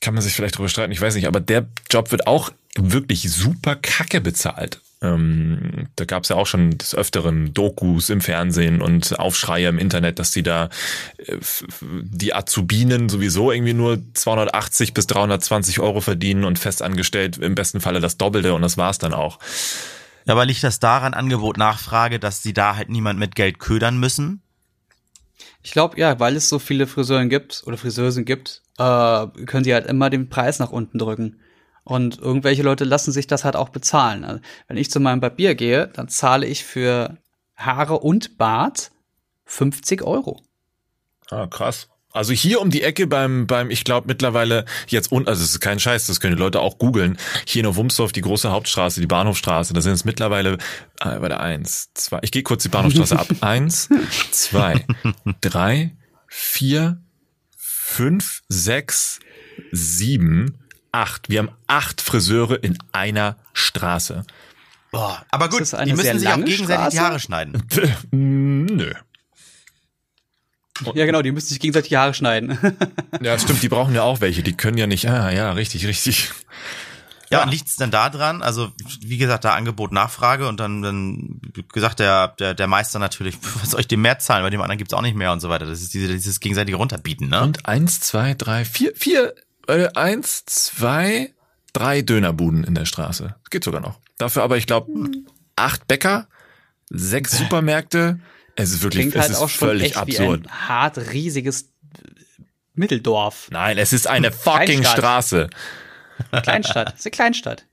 [0.00, 3.30] Kann man sich vielleicht drüber streiten, ich weiß nicht, aber der Job wird auch wirklich
[3.32, 4.80] super kacke bezahlt.
[5.00, 9.78] Ähm, da gab es ja auch schon des Öfteren Dokus im Fernsehen und Aufschreie im
[9.78, 10.70] Internet, dass die da
[11.18, 11.36] äh,
[11.80, 18.00] die Azubinen sowieso irgendwie nur 280 bis 320 Euro verdienen und festangestellt im besten Falle
[18.00, 19.38] das Doppelte und das war's dann auch.
[20.24, 23.98] Ja, aber liegt das daran, Angebot, Nachfrage, dass sie da halt niemand mit Geld ködern
[23.98, 24.42] müssen?
[25.62, 29.74] Ich glaube, ja, weil es so viele Friseuren gibt oder Friseusen gibt, äh, können sie
[29.74, 31.36] halt immer den Preis nach unten drücken.
[31.88, 34.22] Und irgendwelche Leute lassen sich das halt auch bezahlen.
[34.22, 37.16] Also, wenn ich zu meinem Barbier gehe, dann zahle ich für
[37.56, 38.90] Haare und Bart
[39.46, 40.42] 50 Euro.
[41.30, 41.88] Ah, krass.
[42.12, 45.60] Also hier um die Ecke beim, beim, ich glaube mittlerweile jetzt und also es ist
[45.60, 47.16] kein Scheiß, das können die Leute auch googeln.
[47.46, 50.54] Hier in Wumsdorf, die große Hauptstraße, die Bahnhofstraße, da sind es mittlerweile,
[51.00, 53.28] äh, warte, eins, zwei, ich gehe kurz die Bahnhofstraße ab.
[53.40, 53.88] Eins,
[54.30, 54.84] zwei,
[55.40, 57.00] drei, vier,
[57.56, 59.20] fünf, sechs,
[59.72, 60.67] sieben,
[60.98, 61.28] acht.
[61.28, 64.24] Wir haben acht Friseure in einer Straße.
[64.90, 66.56] Boah, aber gut, die müssen sich auch gegenseitig
[66.88, 67.00] die Straße?
[67.00, 67.62] Haare schneiden.
[68.10, 68.92] Nö.
[70.94, 72.56] Ja, genau, die müssen sich gegenseitig die Haare schneiden.
[73.20, 74.42] Ja, stimmt, die brauchen ja auch welche.
[74.44, 76.30] Die können ja nicht, ah ja, richtig, richtig.
[77.30, 77.44] Ja, Ja.
[77.44, 78.42] und liegt's denn da dran?
[78.42, 78.70] Also,
[79.00, 83.36] wie gesagt, da Angebot, Nachfrage und dann, dann wie gesagt der, der, der Meister natürlich,
[83.60, 84.44] was soll ich dem mehr zahlen?
[84.44, 85.66] Bei dem anderen gibt's auch nicht mehr und so weiter.
[85.66, 87.42] Das ist diese, dieses gegenseitige Runterbieten, ne?
[87.42, 89.34] Und eins, zwei, drei, vier, vier,
[89.68, 91.32] äh, eins, zwei,
[91.72, 93.36] drei Dönerbuden in der Straße.
[93.50, 94.00] Geht sogar noch.
[94.18, 94.90] Dafür aber, ich glaube,
[95.56, 96.26] acht Bäcker,
[96.90, 98.18] sechs Supermärkte.
[98.56, 100.44] Es ist wirklich, Klingt es halt ist auch schon völlig echt absurd.
[100.44, 101.70] wie ein hart riesiges
[102.74, 103.48] Mitteldorf.
[103.50, 104.98] Nein, es ist eine fucking Kleinstadt.
[104.98, 105.50] Straße.
[106.42, 106.88] Kleinstadt.
[106.88, 107.64] Das ist eine Kleinstadt.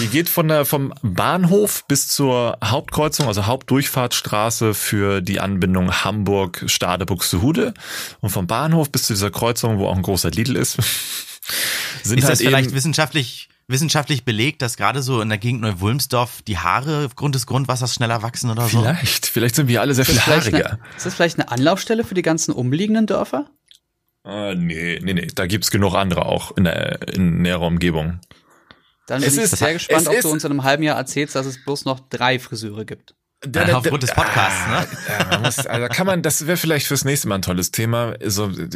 [0.00, 6.64] Die geht von der, vom Bahnhof bis zur Hauptkreuzung, also Hauptdurchfahrtsstraße für die Anbindung Hamburg,
[6.66, 7.74] Stade, Buxtehude.
[8.20, 10.78] Und vom Bahnhof bis zu dieser Kreuzung, wo auch ein großer Lidl ist,
[12.04, 16.42] sind Ist halt das vielleicht wissenschaftlich, wissenschaftlich belegt, dass gerade so in der Gegend Neu-Wulmsdorf
[16.42, 18.80] die Haare aufgrund des Grundwassers schneller wachsen oder so?
[18.82, 20.70] vielleicht, vielleicht sind wir alle sehr viel Ist das, vielleicht haariger.
[20.82, 23.50] eine, ist das vielleicht eine Anlaufstelle für die ganzen umliegenden Dörfer?
[24.22, 28.20] Ah, nee, nee, nee, da gibt's genug andere auch in der in näherer Umgebung.
[29.06, 30.96] Dann bin Es ich ist- sehr gespannt, es ob du uns in einem halben Jahr
[30.96, 33.14] erzählst, dass es bloß noch drei Friseure gibt.
[33.52, 34.86] Ja, aufgrund des Podcasts, ne?
[35.08, 38.14] Ja, man muss, also kann man, das wäre vielleicht fürs nächste Mal ein tolles Thema.
[38.24, 38.68] So äh,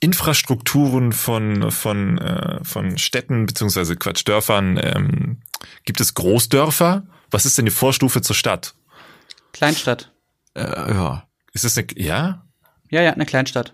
[0.00, 4.78] Infrastrukturen von von äh, von Städten beziehungsweise Quatsch Dörfern.
[4.82, 5.38] Ähm,
[5.84, 7.04] gibt es Großdörfer?
[7.30, 8.74] Was ist denn die Vorstufe zur Stadt?
[9.52, 10.10] Kleinstadt.
[10.54, 11.26] Äh, ja.
[11.52, 12.44] Ist es eine, ja?
[12.90, 13.72] Ja, ja, eine Kleinstadt.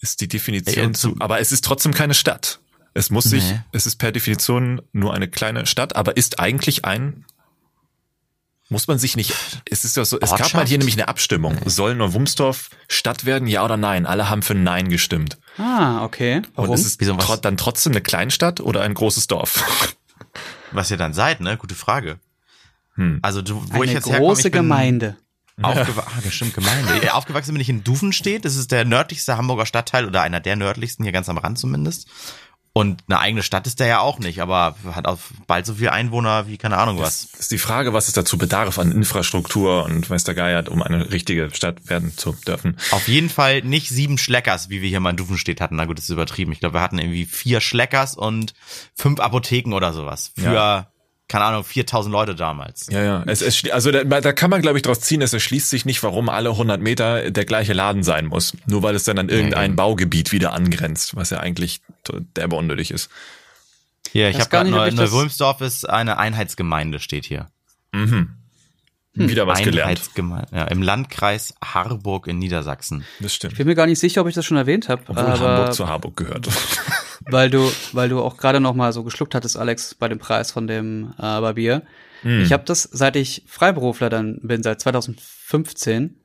[0.00, 2.60] Ist die Definition Ey, zu, aber es ist trotzdem keine Stadt.
[2.94, 3.60] Es muss sich, Nee.
[3.72, 7.24] es ist per Definition nur eine kleine Stadt, aber ist eigentlich ein,
[8.68, 9.32] muss man sich nicht,
[9.70, 11.58] es ist ja so, es gab mal hier nämlich eine Abstimmung.
[11.66, 14.06] Soll Neuwumsdorf Stadt werden, ja oder nein?
[14.06, 15.38] Alle haben für Nein gestimmt.
[15.58, 16.42] Ah, okay.
[16.54, 16.70] Warum?
[16.70, 17.24] Und ist es Wieso, was?
[17.24, 19.62] tro dann trotzdem eine Kleinstadt oder ein großes Dorf?
[20.72, 21.56] Was ihr dann seid, ne?
[21.56, 22.18] Gute Frage.
[22.94, 23.20] Hm.
[23.22, 25.16] Also, du, wo eine ich jetzt herkomme, große ich bin Gemeinde.
[25.62, 27.14] Aufgewa ah, das stimmt, Gemeinde.
[27.14, 28.44] Aufgewachsen bin ich in Dufenstedt.
[28.44, 32.08] Das ist der nördlichste Hamburger Stadtteil oder einer der nördlichsten, hier ganz am Rand zumindest.
[32.76, 35.16] Und eine eigene Stadt ist der ja auch nicht, aber hat auch
[35.46, 37.24] bald so viele Einwohner wie keine Ahnung was.
[37.38, 41.10] Ist die Frage, was es dazu bedarf an Infrastruktur und weiß der Geier, um eine
[41.10, 42.76] richtige Stadt werden zu dürfen.
[42.90, 45.76] Auf jeden Fall nicht sieben Schleckers, wie wir hier mal in Dufenstedt hatten.
[45.76, 46.52] Na gut, das ist übertrieben.
[46.52, 48.52] Ich glaube, wir hatten irgendwie vier Schleckers und
[48.94, 50.32] fünf Apotheken oder sowas.
[50.36, 50.90] Für, Ja.
[51.28, 52.86] Keine Ahnung, 4000 Leute damals.
[52.90, 53.24] Ja, ja.
[53.26, 56.02] Es, es, also da, da kann man, glaube ich, draus ziehen, es erschließt sich nicht,
[56.02, 58.56] warum alle 100 Meter der gleiche Laden sein muss.
[58.66, 59.76] Nur weil es dann an irgendein eben.
[59.76, 61.80] Baugebiet wieder angrenzt, was ja eigentlich
[62.36, 63.10] derbe unnötig ist.
[64.12, 67.48] Hier, ich habe gar gerade Neu ich Neuwulmsdorf ist eine Einheitsgemeinde, steht hier.
[67.92, 68.30] Mhm.
[69.14, 69.90] Wieder was gelernt.
[69.98, 70.48] Einheitsgemeinde.
[70.54, 73.04] Ja, Im Landkreis Harburg in Niedersachsen.
[73.18, 73.56] Das Ich stimmt.
[73.56, 75.88] bin mir gar nicht sicher, ob ich das schon erwähnt habe, Obwohl aber Hamburg zu
[75.88, 76.48] Harburg gehört.
[77.24, 80.50] weil du, weil du auch gerade noch mal so geschluckt hattest, Alex, bei dem Preis
[80.50, 81.82] von dem äh, Barbier.
[82.22, 82.42] Hm.
[82.42, 86.16] Ich habe das, seit ich Freiberufler dann bin, seit 2015,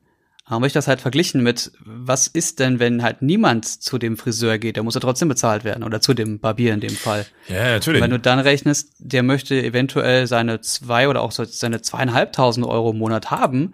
[0.46, 4.58] habe ich das halt verglichen mit, was ist denn, wenn halt niemand zu dem Friseur
[4.58, 7.26] geht, der muss ja trotzdem bezahlt werden oder zu dem Barbier in dem Fall.
[7.48, 8.02] ja, natürlich.
[8.02, 12.98] Wenn du dann rechnest, der möchte eventuell seine zwei oder auch seine zweieinhalbtausend Euro im
[12.98, 13.74] Monat haben,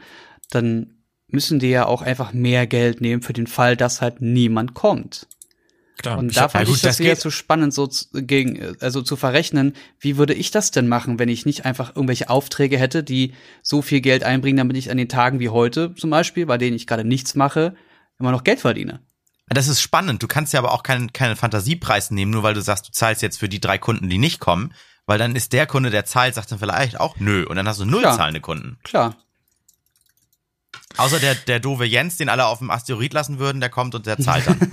[0.51, 0.97] dann
[1.29, 5.27] müssen die ja auch einfach mehr Geld nehmen für den Fall, dass halt niemand kommt.
[5.97, 6.17] Klar.
[6.19, 9.01] Und da fand ja gut, ich das das wieder zu spannend, so zu, gegen, also
[9.01, 13.03] zu verrechnen, wie würde ich das denn machen, wenn ich nicht einfach irgendwelche Aufträge hätte,
[13.03, 13.33] die
[13.63, 16.75] so viel Geld einbringen, damit ich an den Tagen wie heute zum Beispiel, bei denen
[16.75, 17.75] ich gerade nichts mache,
[18.19, 18.99] immer noch Geld verdiene.
[19.49, 20.21] Das ist spannend.
[20.21, 23.21] Du kannst ja aber auch keinen keinen Fantasiepreis nehmen, nur weil du sagst, du zahlst
[23.21, 24.73] jetzt für die drei Kunden, die nicht kommen.
[25.07, 27.45] Weil dann ist der Kunde, der zahlt, sagt dann vielleicht auch nö.
[27.45, 28.17] Und dann hast du null Klar.
[28.17, 28.77] zahlende Kunden.
[28.83, 29.15] Klar.
[30.97, 34.05] Außer der, der doofe Jens, den alle auf dem Asteroid lassen würden, der kommt und
[34.05, 34.59] der zahlt dann.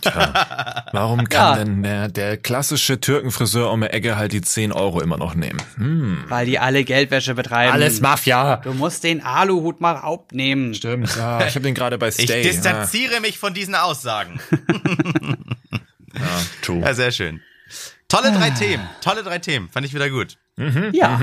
[0.00, 0.84] Petra.
[0.92, 1.64] Warum kann Ja.
[1.64, 5.60] denn der, der klassische Türkenfriseur um die Ecke halt die 10 Euro immer noch nehmen?
[5.76, 6.24] Hm.
[6.28, 8.00] Weil die alle Geldwäsche betreiben.
[8.00, 8.56] Mafia.
[8.58, 10.74] Du musst den Aluhut mal abnehmen.
[10.74, 11.46] Stimmt, ja.
[11.46, 12.42] Ich habe den gerade bei Ich Stay.
[12.42, 14.40] distanziere mich von diesen Aussagen.
[16.14, 16.26] Ja, ja,
[16.62, 16.80] true.
[16.80, 17.40] Ja, sehr schön.
[18.08, 20.38] Tolle drei Themen, tolle drei Themen, fand ich wieder gut.
[20.92, 21.20] Ja.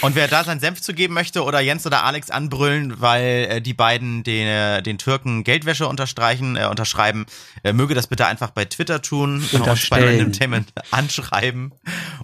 [0.00, 3.60] Und wer da seinen Senf zu geben möchte oder Jens oder Alex anbrüllen, weil äh,
[3.60, 7.26] die beiden den, äh, den Türken Geldwäsche unterstreichen, äh, unterschreiben,
[7.62, 10.02] äh, möge das bitte einfach bei Twitter tun, uns bei.
[10.02, 11.74] Randomtainment anschreiben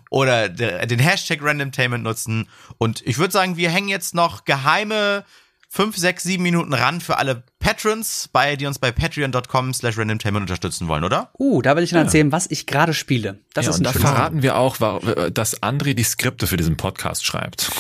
[0.08, 2.48] oder de, den Hashtag Randomtainment nutzen.
[2.78, 5.24] Und ich würde sagen, wir hängen jetzt noch geheime
[5.74, 10.44] fünf, sechs, sieben Minuten ran für alle Patrons, bei, die uns bei patreon.com slash randomtainment
[10.44, 11.30] unterstützen wollen, oder?
[11.36, 13.40] Uh, da will ich dann erzählen, was ich gerade spiele.
[13.54, 15.00] Das ja, ist und ein da verraten wir auch, wa-
[15.30, 17.72] dass André die Skripte für diesen Podcast schreibt.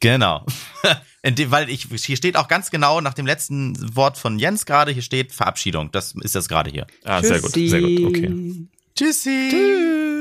[0.00, 0.44] Genau.
[1.22, 4.66] In dem, weil ich, hier steht auch ganz genau nach dem letzten Wort von Jens
[4.66, 5.92] gerade, hier steht Verabschiedung.
[5.92, 6.88] Das ist das gerade hier.
[7.04, 8.66] Ah, sehr gut, sehr gut, okay.
[8.96, 9.48] Tschüssi.
[9.48, 10.11] Tschüssi.